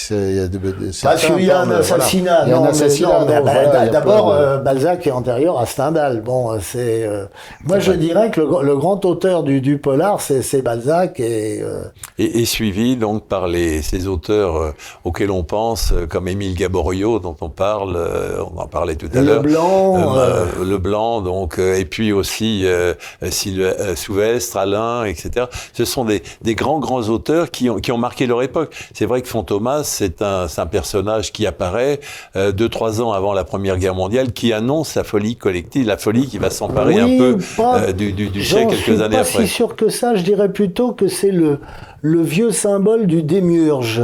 [1.02, 2.44] Parce qu'il y a un assassinat.
[2.44, 3.88] Voilà.
[3.88, 6.20] D'abord, euh, Balzac est antérieur à Stendhal.
[6.20, 7.06] Bon, c'est.
[7.06, 7.24] Euh,
[7.64, 11.84] moi, je dirais que le, le grand auteur du, du polar, c'est Balzac et, euh...
[12.18, 14.70] et, et suivi donc par les ces auteurs euh,
[15.04, 19.20] auxquels on pense, euh, comme Émile Gaborio dont on parle, on en parlait tout à
[19.20, 19.42] l'heure.
[19.42, 20.16] Le blanc.
[20.62, 22.66] le blanc, donc et puis aussi
[23.94, 25.46] Souvestre, Alain, etc.
[25.72, 28.74] Ce sont des, des grands grands auteurs qui ont qui ont marqué leur époque.
[28.94, 32.00] C'est vrai que Fantomas, c'est un, un personnage qui apparaît
[32.34, 36.26] deux trois ans avant la Première Guerre mondiale, qui annonce la folie collective, la folie
[36.26, 39.24] qui va s'emparer oui, un peu du, du, du siècle quelques années après.
[39.24, 40.14] Je suis pas si sûr que ça.
[40.16, 41.60] Je dirais plutôt que c'est le
[42.02, 44.02] le vieux symbole du démiurge.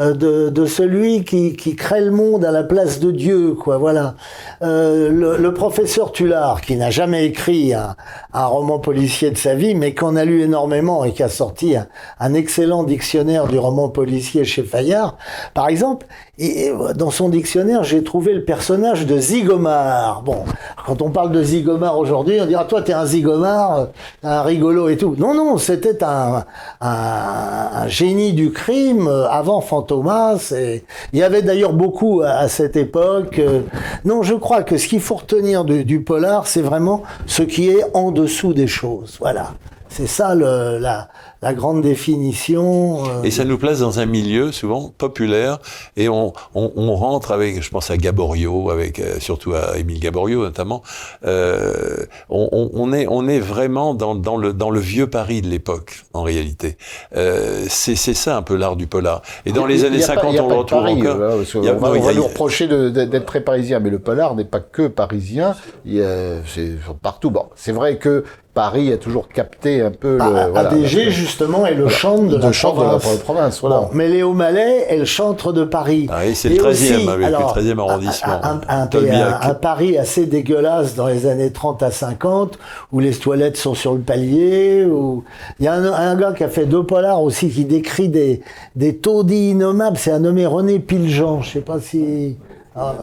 [0.00, 3.76] Euh, de, de celui qui, qui crée le monde à la place de Dieu, quoi.
[3.76, 4.14] Voilà.
[4.62, 7.96] Euh, le, le professeur Tullard, qui n'a jamais écrit un,
[8.32, 11.76] un roman policier de sa vie, mais qu'on a lu énormément et qui a sorti
[11.76, 11.86] un,
[12.18, 15.16] un excellent dictionnaire du roman policier chez Fayard,
[15.54, 16.06] par exemple,
[16.42, 20.22] et dans son dictionnaire, j'ai trouvé le personnage de Zigomar.
[20.22, 20.44] Bon,
[20.86, 23.88] quand on parle de Zigomar aujourd'hui, on dira toi t'es un Zigomar,
[24.22, 25.14] un rigolo et tout.
[25.18, 26.44] Non, non, c'était un,
[26.80, 29.60] un, génie du crime avant
[29.90, 30.52] Fantomas.
[30.56, 33.40] Et il y avait d'ailleurs beaucoup à, cette époque.
[34.04, 37.68] Non, je crois que ce qu'il faut retenir du, du polar, c'est vraiment ce qui
[37.68, 39.16] est en dessous des choses.
[39.20, 39.52] Voilà.
[39.88, 41.08] C'est ça le, la,
[41.42, 43.04] la grande définition.
[43.04, 43.22] Euh...
[43.22, 45.58] Et ça nous place dans un milieu souvent populaire
[45.96, 50.00] et on, on, on rentre avec, je pense à Gaborio, avec euh, surtout à Émile
[50.00, 50.82] Gaborio notamment.
[51.24, 55.48] Euh, on, on, est on est vraiment dans, dans le dans le vieux Paris de
[55.48, 56.76] l'époque en réalité.
[57.16, 59.22] Euh, c'est c'est ça un peu l'art du polar.
[59.46, 61.18] Et dans les années 50 on le retrouve Paris, encore.
[61.18, 64.60] Là, on va, on va nous reprocher d'être très parisien, mais le polar n'est pas
[64.60, 65.54] que parisien.
[65.86, 67.30] C'est partout.
[67.30, 68.24] Bon, c'est vrai que
[68.54, 72.18] Paris a toujours capté un peu bah, le, voilà, ADG justement est le voilà, chant
[72.18, 73.04] de, la, chante province.
[73.04, 73.60] de la province.
[73.60, 73.76] Voilà.
[73.76, 76.08] Bon, mais Léo Mallet est le chantre de Paris.
[76.10, 78.40] Ah oui, c'est le 13e, avec alors, le 13e arrondissement.
[78.42, 82.58] Un, un, un, un, Paris assez dégueulasse dans les années 30 à 50,
[82.90, 84.84] où les toilettes sont sur le palier.
[84.84, 85.22] Où...
[85.60, 88.42] Il y a un, gars qui a fait deux polars aussi, qui décrit des,
[88.74, 89.96] des taudis innommables.
[89.96, 91.42] C'est un nommé René Piljean.
[91.42, 92.36] Je sais pas si...
[92.76, 92.94] Ah,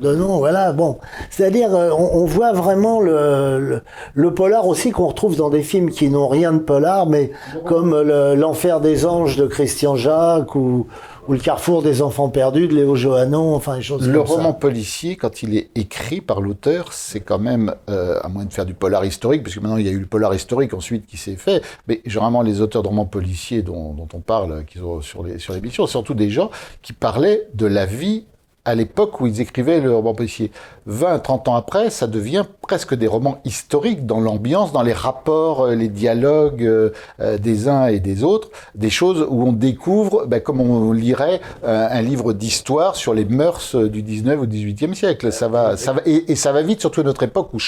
[0.00, 0.98] de nom, voilà, bon.
[1.30, 3.82] C'est-à-dire, on, on, voit vraiment le, le,
[4.14, 7.32] le polar aussi qu'on retrouve dans des films qui n'ont rien de polar, mais
[7.64, 10.86] comme L'Enfer des Anges de Christian Jacques ou,
[11.26, 14.48] ou Le Carrefour des Enfants Perdus de Léo Johannon, enfin, des choses Le comme roman
[14.50, 14.58] ça.
[14.58, 18.64] policier, quand il est écrit par l'auteur, c'est quand même, euh, à moins de faire
[18.64, 21.16] du polar historique, parce que maintenant il y a eu le polar historique ensuite qui
[21.16, 25.00] s'est fait, mais généralement les auteurs de romans policiers dont, dont on parle, qui sont
[25.00, 26.50] sur les sur l'émission, surtout des gens
[26.82, 28.24] qui parlaient de la vie
[28.66, 30.50] à l'époque où ils écrivaient le roman policier.
[30.86, 35.68] 20, 30 ans après, ça devient presque des romans historiques dans l'ambiance, dans les rapports,
[35.68, 36.90] les dialogues euh,
[37.38, 41.88] des uns et des autres, des choses où on découvre, ben, comme on lirait euh,
[41.90, 45.32] un livre d'histoire sur les mœurs du 19 ou 18e siècle.
[45.32, 47.58] Ça va, ça va, et, et ça va vite, surtout à notre époque où,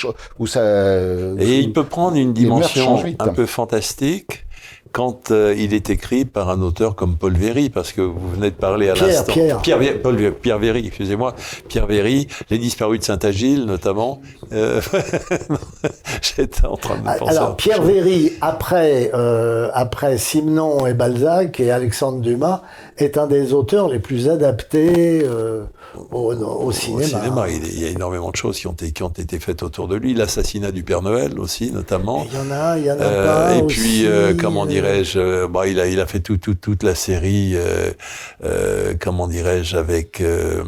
[0.40, 0.62] où ça.
[1.38, 4.47] Et il peut prendre une dimension un peu fantastique
[4.92, 8.50] quand euh, il est écrit par un auteur comme Paul Véry, parce que vous venez
[8.50, 9.32] de parler à l'instant.
[9.32, 11.34] Pierre, Pierre, Pierre, Paul, Pierre Véry, excusez-moi.
[11.68, 14.20] Pierre Véry, Les disparus de Saint-Agile, notamment.
[14.52, 14.80] Euh,
[16.22, 17.36] J'étais en train de penser.
[17.36, 22.62] Alors, Pierre Véry, après, euh, après Simenon et Balzac et Alexandre Dumas,
[22.96, 25.64] est un des auteurs les plus adaptés euh,
[25.94, 27.00] au, au, cinéma.
[27.00, 27.48] Au cinéma.
[27.48, 29.96] Il, y a énormément de choses qui ont, été, qui ont été faites autour de
[29.96, 30.14] lui.
[30.14, 32.26] L'assassinat du Père Noël aussi, notamment.
[32.30, 33.56] Il y en a, il y en a pas.
[33.56, 36.82] Et aussi, puis, euh, comment dirais-je, bah, il, a, il a fait tout, tout, toute
[36.82, 37.90] la série, euh,
[38.44, 40.62] euh, comment dirais-je, avec, euh,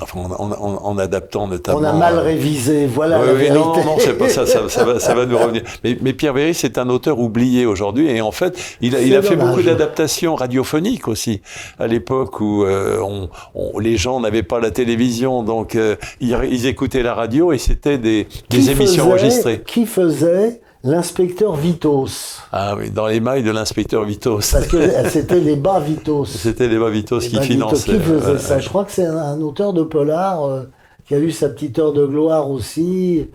[0.00, 1.78] enfin, en, en, en, adaptant notamment.
[1.78, 3.54] On a mal révisé, voilà la vérité.
[3.54, 5.62] Non, non, c'est pas ça, ça, ça, va, ça va nous revenir.
[5.84, 9.14] Mais, mais Pierre Véry, c'est un auteur oublié aujourd'hui, et en fait, il a, il
[9.14, 11.42] a fait beaucoup d'adaptations radiophoniques aussi,
[11.78, 16.36] à l'époque où euh, on, on, les gens n'avaient pas la télévision, donc euh, ils,
[16.50, 19.62] ils, écoutaient la radio, et c'était des, des émissions faisait, enregistrées.
[19.66, 22.40] Qui faisait l'inspecteur Vitos.
[22.52, 24.40] Ah oui, dans les mailles de l'inspecteur Vitos.
[24.52, 24.78] Parce que
[25.10, 26.24] c'était les bas Vitos.
[26.26, 27.92] C'était les bas Vitos les qui bas finançaient.
[27.92, 28.58] Qui faisait euh, ça?
[28.58, 30.62] Je crois que c'est un, un, auteur de polar euh,
[31.06, 33.28] qui a eu sa petite heure de gloire aussi.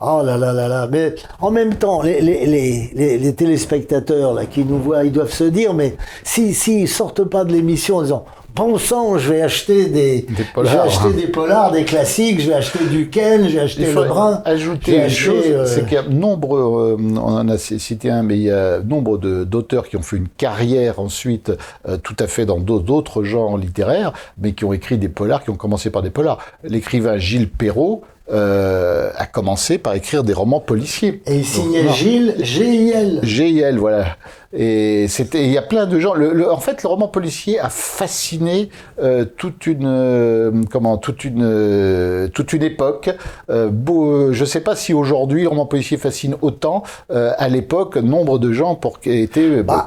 [0.00, 0.88] Oh là là là là.
[0.90, 5.32] Mais en même temps, les, les, les, les téléspectateurs là, qui nous voient, ils doivent
[5.32, 8.24] se dire, mais si s'ils si, sortent pas de l'émission en disant
[8.58, 12.40] bon sang, je vais acheter des, des polars, je vais acheter des polars, des classiques,
[12.40, 14.42] je vais acheter du Ken, je vais acheter il faut le brun.
[14.44, 15.66] Ajouter une acheté, chose, euh...
[15.66, 18.80] c'est qu'il y a nombre, euh, on en a cité un, mais il y a
[18.80, 21.52] nombre d'auteurs qui ont fait une carrière ensuite
[21.88, 25.50] euh, tout à fait dans d'autres genres littéraires, mais qui ont écrit des polars, qui
[25.50, 26.38] ont commencé par des polars.
[26.64, 31.22] L'écrivain Gilles Perrault, euh, a commencé par écrire des romans policiers.
[31.26, 33.20] Et il signait Gilles GIL.
[33.22, 34.16] GIL, voilà.
[34.54, 36.14] Et c'était, il y a plein de gens.
[36.14, 41.24] Le, le, en fait, le roman policier a fasciné euh, toute une, euh, comment, toute
[41.24, 43.10] une, euh, toute une époque.
[43.48, 46.82] Beau, je ne sais pas si aujourd'hui le roman policier fascine autant.
[47.10, 49.86] à l'époque, nombre de gens pour qui étaient, bah,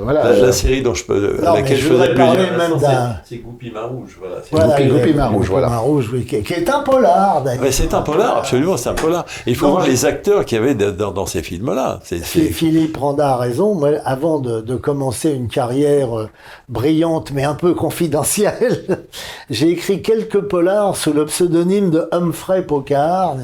[0.00, 0.24] voilà.
[0.24, 2.34] La, la, série dont je peux, non, laquelle je faisais plusieurs.
[2.34, 2.78] Même
[3.24, 4.36] c'est Goupy Marouge, voilà.
[4.50, 5.68] voilà Goupy, Goupy Marouge, voilà.
[5.68, 7.64] Marouge, oui, qui, qui, est un polar, d'ailleurs.
[7.70, 9.24] c'est un polar, absolument, c'est un polar.
[9.46, 12.00] Il faut voir les acteurs qu'il y avait dans, ces films-là.
[12.02, 13.74] Philippe Randa a raison.
[13.74, 16.28] Moi, avant de, commencer une carrière euh,
[16.68, 19.04] brillante, mais un peu confidentielle,
[19.50, 23.36] j'ai écrit quelques polars sous le pseudonyme de Humphrey Pocard.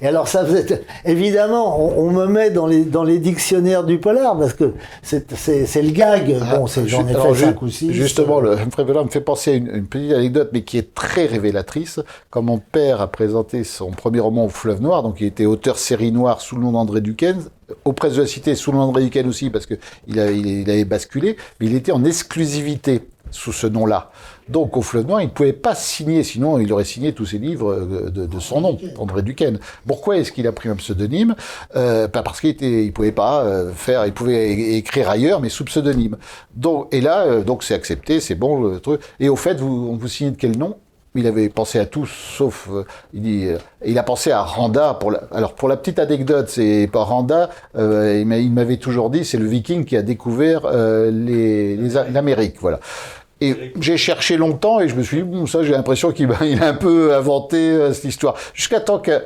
[0.00, 4.38] Et alors, ça faisait, évidemment, on, me met dans les, dans les dictionnaires du polar
[4.38, 6.36] parce que c'est le gag.
[6.42, 7.92] Ah, bon, j'en ai fait cinq ou six.
[7.92, 10.94] Justement, le Humphrey Pocard me fait penser à une, une petite anecdote, mais qui est
[10.94, 12.00] très révélatrice.
[12.30, 15.78] Quand mon père a présenté son premier roman au fleuve noir, donc il était auteur
[15.78, 17.42] série noire sous le nom d'André Duquesne,
[17.84, 20.84] aux presses de la cité sous le nom d'André Duquesne aussi, parce qu'il il, avait
[20.84, 24.10] basculé, mais il était en exclusivité sous ce nom-là.
[24.48, 27.38] Donc au Fleuve Noir, il ne pouvait pas signer, sinon il aurait signé tous ses
[27.38, 29.58] livres euh, de, son nom, André Duquesne.
[29.86, 31.34] Pourquoi est-ce qu'il a pris un pseudonyme?
[31.74, 35.64] Euh, parce qu'il était, il pouvait pas euh, faire, il pouvait écrire ailleurs, mais sous
[35.64, 36.16] pseudonyme.
[36.54, 39.00] Donc et là, donc c'est accepté, c'est bon le truc.
[39.18, 40.76] Et au fait, vous, vous signez de quel nom?
[41.16, 44.94] Il avait pensé à tout, sauf, euh, il dit, euh, il a pensé à Randa.
[44.94, 47.50] Pour la, alors pour la petite anecdote, c'est pas Randa.
[47.76, 50.70] Euh, il m'avait toujours dit, c'est le Viking qui a découvert
[51.10, 51.76] les,
[52.12, 52.80] l'Amérique, voilà.
[53.40, 56.66] Et j'ai cherché longtemps et je me suis dit, bon, ça, j'ai l'impression qu'il a
[56.66, 58.34] un peu inventé cette histoire.
[58.54, 59.22] Jusqu'à temps que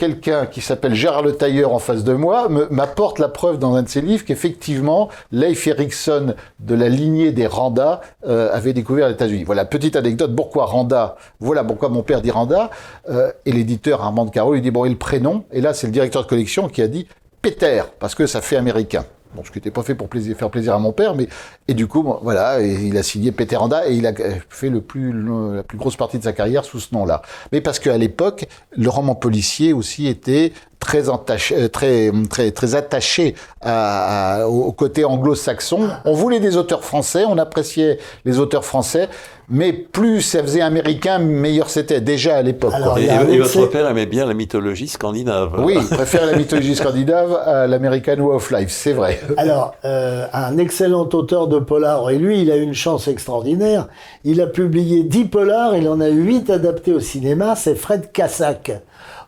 [0.00, 3.82] quelqu'un qui s'appelle Gérard Le Tailleur en face de moi m'apporte la preuve dans un
[3.82, 9.12] de ses livres qu'effectivement, Leif Erikson de la lignée des Randa euh, avait découvert les
[9.12, 9.44] États-Unis.
[9.44, 12.70] Voilà, petite anecdote, pourquoi Randa Voilà pourquoi mon père dit Randa.
[13.10, 15.44] Euh, et l'éditeur Armand Caro lui dit, bon, et le prénom?
[15.52, 17.06] Et là, c'est le directeur de collection qui a dit
[17.42, 19.04] Peter, parce que ça fait américain.
[19.34, 21.28] Bon, ce qui n'était pas fait pour faire plaisir à mon père, mais
[21.68, 24.12] et du coup, voilà, il a signé Randa et il a
[24.48, 25.12] fait le plus,
[25.54, 27.22] la plus grosse partie de sa carrière sous ce nom-là.
[27.52, 32.74] Mais parce qu'à l'époque, le roman policier aussi était très, attaché, euh, très, très, très
[32.74, 35.88] attaché à, au côté anglo-saxon.
[36.04, 39.08] On voulait des auteurs français, on appréciait les auteurs français,
[39.48, 42.72] mais plus ça faisait américain, meilleur c'était déjà à l'époque.
[42.98, 45.62] Et, votre père aimait bien la mythologie scandinave.
[45.62, 49.20] Oui, il préfère la mythologie scandinave à l'American Way of Life, c'est vrai.
[49.36, 53.88] Alors, euh, un excellent auteur de polar, et lui, il a une chance extraordinaire.
[54.24, 58.72] Il a publié 10 polars, il en a 8 adaptés au cinéma, c'est Fred Cassac.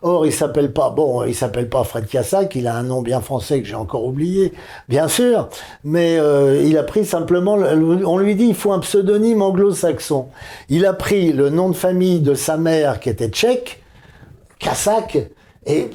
[0.01, 3.21] Or, il s'appelle pas, bon, il s'appelle pas Fred Cassac, il a un nom bien
[3.21, 4.53] français que j'ai encore oublié,
[4.89, 5.49] bien sûr,
[5.83, 10.27] mais euh, il a pris simplement, on lui dit, il faut un pseudonyme anglo-saxon.
[10.69, 13.81] Il a pris le nom de famille de sa mère qui était tchèque,
[14.59, 15.17] Cassac,
[15.65, 15.89] et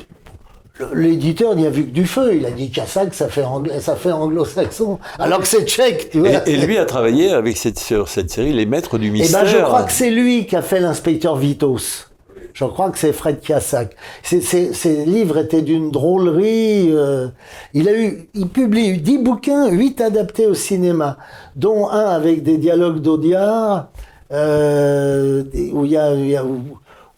[0.95, 2.37] L'éditeur n'y a vu que du feu.
[2.37, 3.45] Il a dit Cassac, ça fait,
[3.81, 4.99] ça fait anglo-saxon.
[5.19, 6.49] Alors que c'est tchèque, tu vois.
[6.49, 9.41] Et, lui a travaillé avec cette, sur cette série Les Maîtres du Mystère.
[9.43, 12.08] Eh ben, je crois que c'est lui qui a fait l'inspecteur Vitos.
[12.53, 13.95] Je crois que c'est Fred Cassac.
[14.23, 16.91] Ses, livres étaient d'une drôlerie.
[16.93, 17.29] Euh,
[17.75, 21.19] il a eu, il publie 10 bouquins, 8 adaptés au cinéma,
[21.57, 23.89] dont un avec des dialogues d'Audiard,
[24.33, 26.13] euh, où il y a,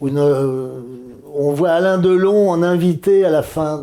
[0.01, 0.81] une, euh,
[1.35, 3.81] on voit Alain Delon en invité à la fin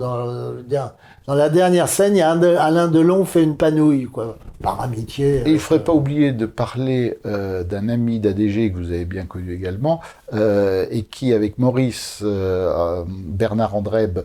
[1.35, 5.41] la dernière scène, il y a Alain Delon fait une panouille, quoi, par amitié.
[5.45, 9.03] Et il ne faudrait pas oublier de parler euh, d'un ami d'ADG que vous avez
[9.03, 9.99] bien connu également,
[10.33, 14.19] euh, et qui, avec Maurice euh, Bernard Andreb,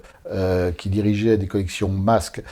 [0.79, 2.43] qui dirigeait des collections Masques,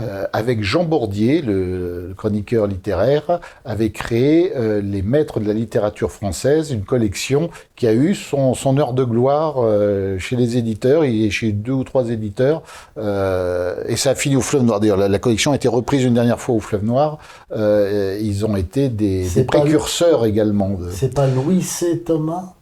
[0.00, 6.10] euh, avec Jean Bordier, le, chroniqueur littéraire, avait créé euh, Les Maîtres de la littérature
[6.10, 11.04] française, une collection qui a eu son, son heure de gloire euh, chez les éditeurs,
[11.04, 12.62] et chez deux ou trois éditeurs,
[12.96, 14.80] et ça a fini au Fleuve Noir.
[14.80, 17.18] D'ailleurs, la, collection a été reprise une dernière fois au Fleuve Noir.
[17.54, 20.78] ils ont été des, précurseurs également.
[20.90, 22.02] C'est pas Louis C.
[22.04, 22.54] Thomas?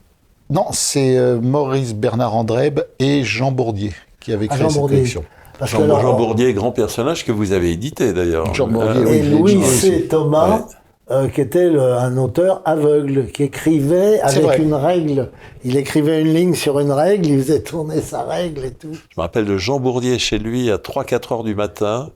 [0.50, 5.24] Non, c'est Maurice Bernard Andreb et Jean Bourdier qui avaient créé cette collection.
[5.64, 8.54] Jean, Bourdier, grand personnage que vous avez édité d'ailleurs.
[8.54, 10.06] Jean Bourdier, oui, Et Louis C.
[10.08, 10.66] Thomas,
[11.10, 15.30] euh, qui était un auteur aveugle, qui écrivait avec une règle.
[15.64, 18.92] Il écrivait une ligne sur une règle, il faisait tourner sa règle et tout.
[18.92, 22.10] Je me rappelle de Jean Bourdier chez lui à 3-4 heures du matin.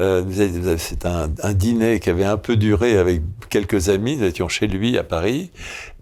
[0.00, 0.24] Euh,
[0.76, 4.16] c'est un, un, dîner qui avait un peu duré avec quelques amis.
[4.16, 5.52] Nous étions chez lui à Paris.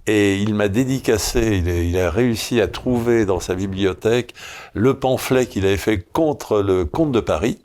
[0.09, 4.35] Et il m'a dédicacé, il a, réussi à trouver dans sa bibliothèque
[4.75, 7.61] le pamphlet qu'il avait fait contre le comte de Paris.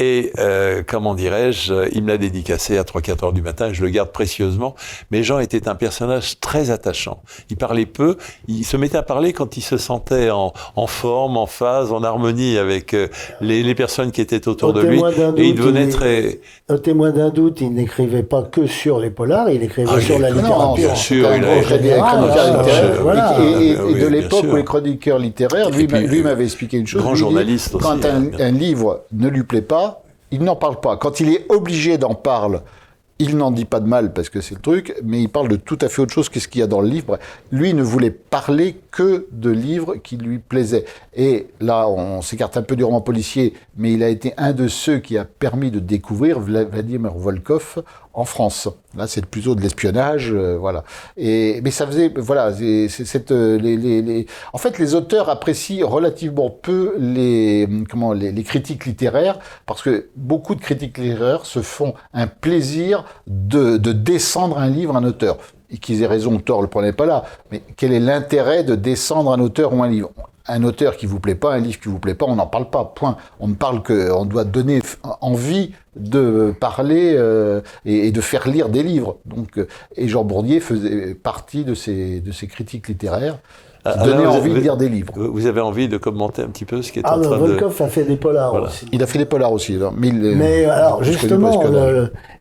[0.00, 3.90] Et euh, comment dirais-je, il me l'a dédicacé à 3-4 heures du matin, je le
[3.90, 4.74] garde précieusement.
[5.10, 7.22] Mais Jean était un personnage très attachant.
[7.50, 8.16] Il parlait peu,
[8.48, 12.02] il se mettait à parler quand il se sentait en, en forme, en phase, en
[12.02, 13.08] harmonie avec euh,
[13.40, 15.00] les, les, personnes qui étaient autour de lui.
[15.36, 16.40] Et il devenait très...
[16.70, 20.18] Au témoin d'un doute, il n'écrivait pas que sur les polars, il écrivait ah, sur
[20.18, 20.74] la littérature.
[20.74, 23.40] bien sûr, il a écrit des chroniqueurs littéraires.
[23.60, 27.02] Et, de l'époque où les chroniqueurs littéraires, lui m'avait expliqué une chose.
[27.02, 27.84] Grand journaliste aussi.
[27.84, 30.96] Quand un, un livre ne lui plaît pas, il n'en parle pas.
[30.96, 32.58] Quand il est obligé d'en parler,
[33.18, 35.56] il n'en dit pas de mal parce que c'est le truc, mais il parle de
[35.56, 37.18] tout à fait autre chose qu'est-ce qu'il y a dans le livre.
[37.52, 40.84] Lui ne voulait parler que de livres qui lui plaisaient.
[41.14, 44.66] Et là, on s'écarte un peu du roman policier, mais il a été un de
[44.66, 47.84] ceux qui a permis de découvrir Vladimir Volkov
[48.14, 48.68] en France.
[48.96, 50.84] Là, c'est plutôt de l'espionnage, euh, voilà.
[51.16, 55.28] Et mais ça faisait, voilà, c'est cette euh, les, les, les, en fait, les auteurs
[55.30, 61.62] apprécient relativement peu les comment les, critiques littéraires parce que beaucoup de critiques littéraires se
[61.62, 65.38] font un plaisir de, de descendre un livre, un auteur.
[65.80, 67.24] Qu'ils aient raison ou tort, le problème pas là.
[67.50, 70.10] Mais quel est l'intérêt de descendre un auteur ou un livre?
[70.46, 72.70] Un auteur qui vous plaît pas, un livre qui vous plaît pas, on n'en parle
[72.70, 72.84] pas.
[72.84, 73.16] Point.
[73.40, 74.80] On ne parle que, on doit donner
[75.20, 79.18] envie de parler euh, et, de faire lire des livres.
[79.24, 83.38] Donc, euh, et Jean Bourdier faisait partie de ces de ces critiques littéraires.
[83.84, 85.12] Ah, donner envie de lire des livres.
[85.16, 87.76] Vous avez envie de commenter un petit peu ce qui est ah, en train Volkov
[87.76, 87.82] de...
[87.82, 88.86] a fait des polars aussi.
[88.92, 89.74] Il a fait des polars aussi.
[89.74, 91.64] Alors, mais, il, mais alors justement,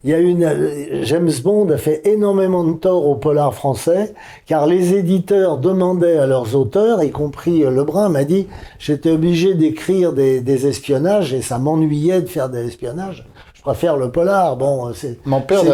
[0.03, 4.13] il y a une James Bond a fait énormément de tort aux polars français,
[4.45, 10.13] car les éditeurs demandaient à leurs auteurs, y compris Lebrun m'a dit, j'étais obligé d'écrire
[10.13, 13.25] des, des espionnages et ça m'ennuyait de faire des espionnages
[13.61, 14.57] je préfère le polar.
[14.57, 15.19] Bon, c'est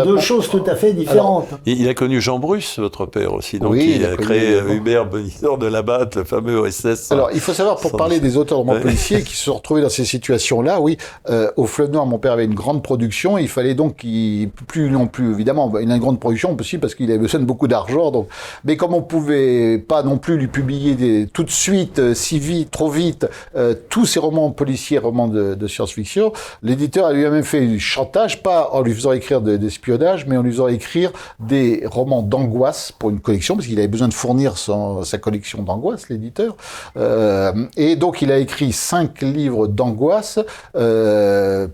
[0.04, 1.48] deux choses tout à fait différentes.
[1.66, 5.68] il a connu Jean Bruce, votre père aussi, donc il, a, créé Hubert Bonitor de
[5.68, 7.14] Labatte, le fameux OSS.
[7.14, 9.82] Alors, il faut savoir, pour parler des auteurs de romans policiers qui se sont retrouvés
[9.82, 10.98] dans ces situations-là, oui,
[11.30, 14.90] euh, au Fleuve Noir, mon père avait une grande production, il fallait donc qu'il, plus
[14.90, 17.70] non plus, évidemment, il a une grande production possible parce qu'il avait besoin de beaucoup
[17.70, 18.28] d'argent, donc,
[18.66, 22.38] mais comme on pouvait pas non plus lui publier des, tout de suite, euh, si
[22.38, 26.34] vite, trop vite, euh, tous ces romans policiers, romans de, de science-fiction,
[26.64, 30.68] l'éditeur a lui-même fait chantage, pas en lui faisant écrire d'espionnage, mais en lui faisant
[30.68, 35.18] écrire des romans d'angoisse pour une collection, parce qu'il avait besoin de fournir son, sa
[35.18, 36.56] collection d'angoisse, l'éditeur.
[36.98, 40.40] Euh, et donc il a écrit cinq livres d'angoisse
[40.76, 41.68] euh,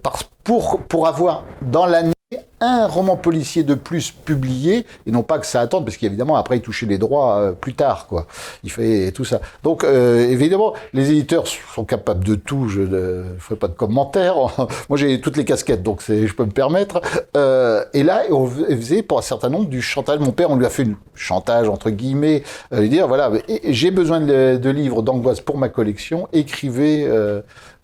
[0.43, 2.14] pour, pour avoir dans l'année
[2.64, 6.58] un roman policier de plus publié, et non pas que ça attende, parce qu'évidemment, après,
[6.58, 8.26] il touchait les droits euh, plus tard, quoi.
[8.64, 9.42] Il fait tout ça.
[9.64, 14.36] Donc, euh, évidemment, les éditeurs sont capables de tout, je ne ferai pas de commentaires.
[14.90, 17.02] Moi, j'ai toutes les casquettes, donc je peux me permettre.
[17.36, 20.20] Euh, et là, on faisait pour un certain nombre du chantage.
[20.20, 23.32] Mon père, on lui a fait une chantage, entre guillemets, lui dire, voilà,
[23.66, 27.08] j'ai besoin de, de livres d'angoisse pour ma collection, écrivez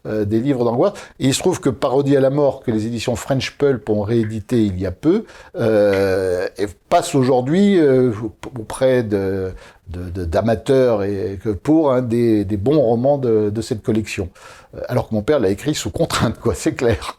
[0.06, 0.94] euh, des livres d'angoisse.
[1.20, 4.02] Et il se trouve que Parodie à la mort, que les éditions French Pulp ont
[4.02, 5.26] réédité il y a peu,
[5.56, 6.48] euh,
[6.90, 8.12] passe aujourd'hui euh,
[8.60, 9.52] auprès de
[9.88, 14.30] d'amateurs et que pour un des, des bons romans de, de, cette collection.
[14.76, 17.19] Euh, alors que mon père l'a écrit sous contrainte, quoi, c'est clair.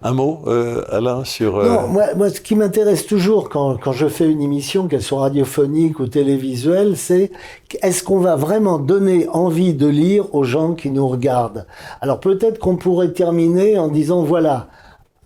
[0.00, 1.56] Un mot, euh, Alain, sur...
[1.56, 5.02] Euh, non, moi, moi, ce qui m'intéresse toujours quand, quand je fais une émission, qu'elle
[5.02, 7.32] soit radiophonique ou télévisuelle, c'est
[7.82, 11.66] est-ce qu'on va vraiment donner envie de lire aux gens qui nous regardent?
[12.00, 14.68] Alors peut-être qu'on pourrait terminer en disant, voilà,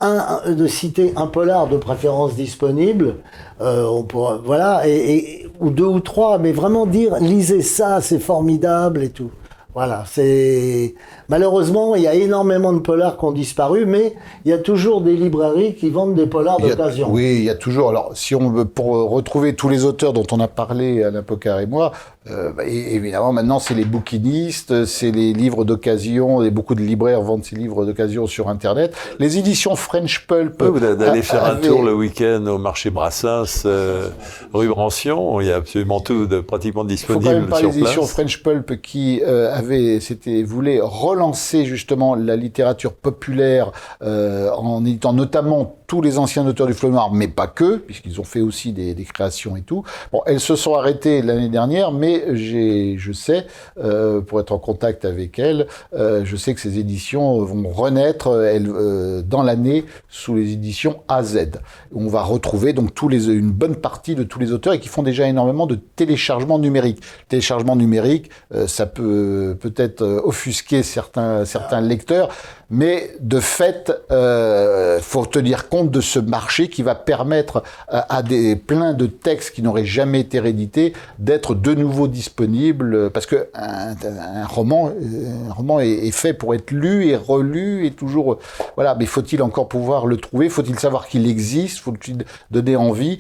[0.01, 3.17] de citer un polar de préférence disponible,
[3.61, 8.19] euh, on pourra, voilà, et, ou deux ou trois, mais vraiment dire, lisez ça, c'est
[8.19, 9.31] formidable et tout.
[9.75, 10.95] Voilà, c'est
[11.33, 14.15] malheureusement il y a énormément de polars qui ont disparu, mais
[14.45, 17.09] il y a toujours des librairies qui vendent des polars d'occasion.
[17.11, 17.89] Oui, il y a toujours.
[17.89, 21.61] Alors, si on veut pour retrouver tous les auteurs dont on a parlé, Alain Pocard
[21.61, 21.93] et moi,
[22.31, 27.23] euh, bah, évidemment maintenant c'est les bouquinistes, c'est les livres d'occasion, et beaucoup de libraires
[27.23, 28.95] vendent ces livres d'occasion sur Internet.
[29.19, 30.61] Les éditions French Pulp.
[30.61, 34.11] Oui, vous allez faire un tour le week-end au marché Brassens, euh,
[34.53, 35.41] rue Brancion.
[35.41, 37.25] Il y a absolument tout de pratiquement disponible.
[37.25, 41.22] Il faut quand même pas les éditions French Pulp qui euh, c'était voulait relancer
[41.65, 47.13] justement la littérature populaire euh, en éditant notamment tous les anciens auteurs du Fleuve Noir,
[47.13, 49.85] mais pas que, puisqu'ils ont fait aussi des, créations et tout.
[50.11, 53.47] Bon, elles se sont arrêtées l'année dernière, mais j'ai, je sais,
[53.79, 58.43] euh, pour être en contact avec elles, euh, je sais que ces éditions vont renaître
[58.43, 61.51] elles, euh, dans l'année sous les éditions AZ.
[61.95, 64.89] On va retrouver donc tous les, une bonne partie de tous les auteurs et qui
[64.89, 67.03] font déjà énormément de téléchargements numériques.
[67.29, 68.31] Téléchargement numérique,
[68.67, 72.31] ça peut peut-être offusquer certains, certains lecteurs,
[72.73, 78.57] mais de fait, euh, faut tenir compte de ce marché qui va permettre à, des
[78.57, 84.47] plein de textes qui n'auraient jamais été réédités d'être de nouveau disponibles, parce que un,
[84.47, 88.39] roman, un roman est, fait pour être lu et relu et toujours,
[88.75, 88.95] voilà.
[88.95, 90.49] Mais faut-il encore pouvoir le trouver?
[90.49, 91.79] Faut-il savoir qu'il existe?
[91.81, 93.19] Faut-il donner envie?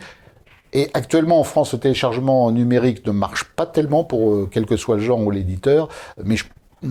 [0.72, 4.78] Et actuellement en France, le téléchargement numérique ne marche pas tellement pour euh, quel que
[4.78, 5.90] soit le genre ou l'éditeur,
[6.24, 6.44] mais je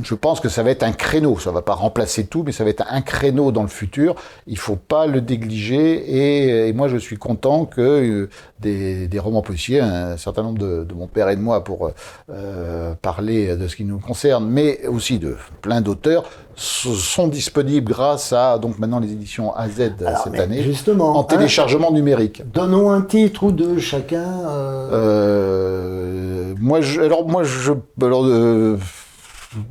[0.04, 1.38] je pense que ça va être un créneau.
[1.39, 4.16] Ça va pas remplacer tout, mais ça va être un créneau dans le futur.
[4.48, 6.68] Il faut pas le négliger.
[6.68, 8.30] Et, moi, je suis content que euh,
[8.60, 11.92] des, des, romans policiers, un certain nombre de, de, mon père et de moi, pour
[12.30, 16.24] euh, parler de ce qui nous concerne, mais aussi de plein d'auteurs,
[16.56, 19.92] sont disponibles grâce à donc maintenant les éditions AZ
[20.24, 22.44] cette année, justement, en téléchargement numérique.
[22.54, 24.28] Donnons un titre ou deux chacun.
[24.48, 25.72] Euh...
[26.52, 28.78] Euh, moi, je, alors moi, je alors, euh,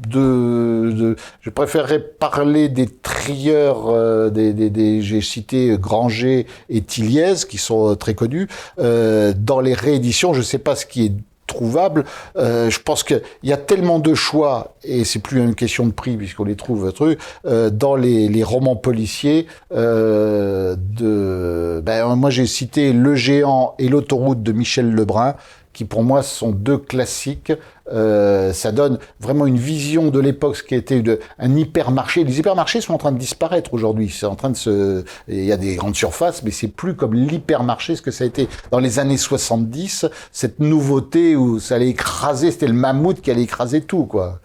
[0.09, 6.82] de, de, je préférerais parler des trieurs, euh, des, des, des j'ai cité Granger et
[6.82, 8.48] Tilliez, qui sont très connus.
[8.78, 11.12] Euh, dans les rééditions, je ne sais pas ce qui est
[11.51, 12.05] trouvable.
[12.36, 15.93] Euh, je pense qu'il y a tellement de choix, et c'est plus une question de
[15.93, 19.47] prix puisqu'on les trouve truc, euh, dans les, les, romans policiers.
[19.74, 25.35] Euh, de, ben, moi j'ai cité Le Géant et l'autoroute de Michel Lebrun
[25.73, 27.53] qui pour moi sont deux classiques.
[27.93, 31.03] Euh, ça donne vraiment une vision de l'époque, ce qui a été
[31.39, 32.25] un hypermarché.
[32.25, 34.11] Les hypermarchés sont en train de disparaître aujourd'hui.
[34.11, 37.15] C'est en train de se, il y a des grandes surfaces, mais c'est plus comme
[37.15, 40.07] l'hypermarché ce que ça a été dans les années 70.
[40.33, 44.41] Cette nouveauté où ça allait écraser, c'était le mammouth qui allait écraser tout, quoi.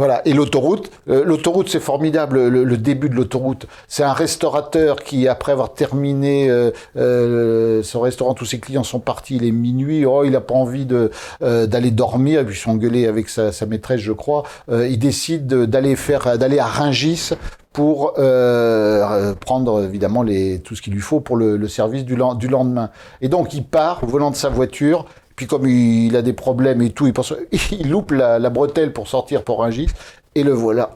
[0.00, 3.66] Voilà, et l'autoroute, euh, l'autoroute c'est formidable, le, début de l'autoroute.
[3.86, 9.00] C'est un restaurateur qui, après avoir terminé euh, euh, son restaurant, tous ses clients sont
[9.00, 11.10] partis, il est minuit, oh, il n'a pas envie de
[11.42, 14.44] d'aller dormir, puis s'engueuler avec sa, sa, maîtresse, je crois.
[14.70, 17.34] il décide d'aller faire, d'aller à Ringis
[17.74, 22.48] pour prendre évidemment les, tout ce qu'il lui faut pour le, le service du, du
[22.48, 22.88] lendemain.
[23.20, 25.04] Et donc il part volant de sa voiture,
[25.40, 27.32] puis comme il a des problèmes et tout, il, pense,
[27.72, 30.90] il loupe la, bretelle pour sortir pour un gif, et le voilà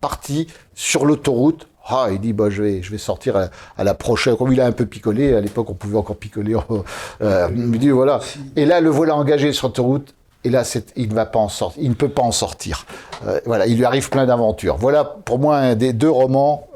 [0.00, 1.68] parti sur l'autoroute.
[1.86, 4.36] Ah, il dit bah je vais je vais sortir à, la prochaine.
[4.36, 6.56] Comme il a un peu picolé à l'époque, on pouvait encore picoler.
[7.22, 8.20] Euh, il dit voilà.
[8.56, 10.14] Et là, le voilà engagé sur l'autoroute.
[10.44, 10.62] Et là,
[10.96, 11.82] il ne va pas en sortir.
[11.82, 12.86] Il ne peut pas en sortir.
[13.26, 14.78] Euh, voilà, il lui arrive plein d'aventures.
[14.78, 16.69] Voilà pour moi un des deux romans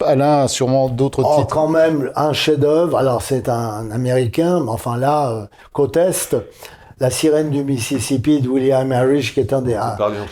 [0.00, 1.54] Alain a sûrement d'autres oh, titres.
[1.54, 2.96] quand même, un chef-d'œuvre.
[2.96, 6.36] Alors, c'est un, américain, mais enfin là, euh, côte Est.
[7.00, 9.76] La sirène du Mississippi de William Harris, qui est un des,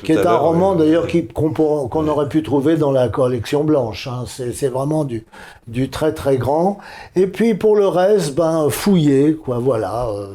[0.04, 4.06] qui est un roman d'ailleurs qu'on aurait pu trouver dans la collection blanche.
[4.06, 4.26] Hein.
[4.26, 5.26] C'est vraiment du,
[5.66, 6.78] du très très grand.
[7.16, 10.06] Et puis pour le reste, ben fouiller, quoi, voilà.
[10.10, 10.28] Euh,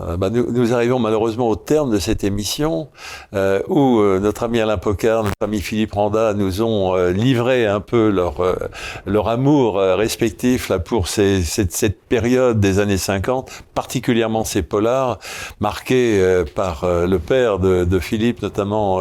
[0.00, 2.88] euh, bah, nous, nous, arrivons malheureusement au terme de cette émission
[3.32, 7.80] euh, où euh, notre ami Alain Pocard, notre ami Philippe Randa nous ont livré un
[7.80, 8.34] peu leur
[9.06, 15.18] leur amour respectif là pour ces, cette, cette, période des années 50, particulièrement ces polars
[15.60, 19.00] marqués par le père de, de Philippe, notamment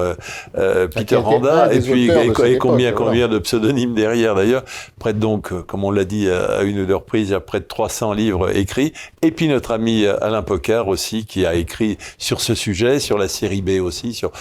[0.53, 4.64] Peter Randa, et puis et, combien combien de pseudonymes derrière d'ailleurs.
[4.99, 7.60] Près donc, comme on l'a dit à une ou deux reprises, il y a près
[7.60, 8.94] de 300 livres écrits.
[9.22, 13.28] Et puis notre ami Alain Pocard aussi qui a écrit sur ce sujet, sur la
[13.28, 14.14] série B aussi.
[14.14, 14.32] Sur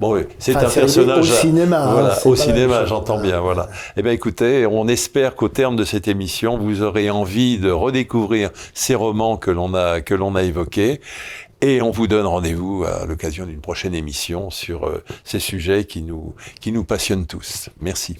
[0.00, 1.84] bon, c'est un personnage au cinéma.
[1.84, 3.40] Hein, au cinéma, j'entends bien.
[3.40, 3.68] Voilà.
[3.96, 8.50] Eh bien, écoutez, on espère qu'au terme de cette émission, vous aurez envie de redécouvrir
[8.74, 11.00] ces romans que l'on a que l'on a évoqués.
[11.60, 16.02] Et on vous donne rendez-vous à l'occasion d'une prochaine émission sur euh, ces sujets qui
[16.02, 17.70] nous, qui nous passionnent tous.
[17.80, 18.18] Merci.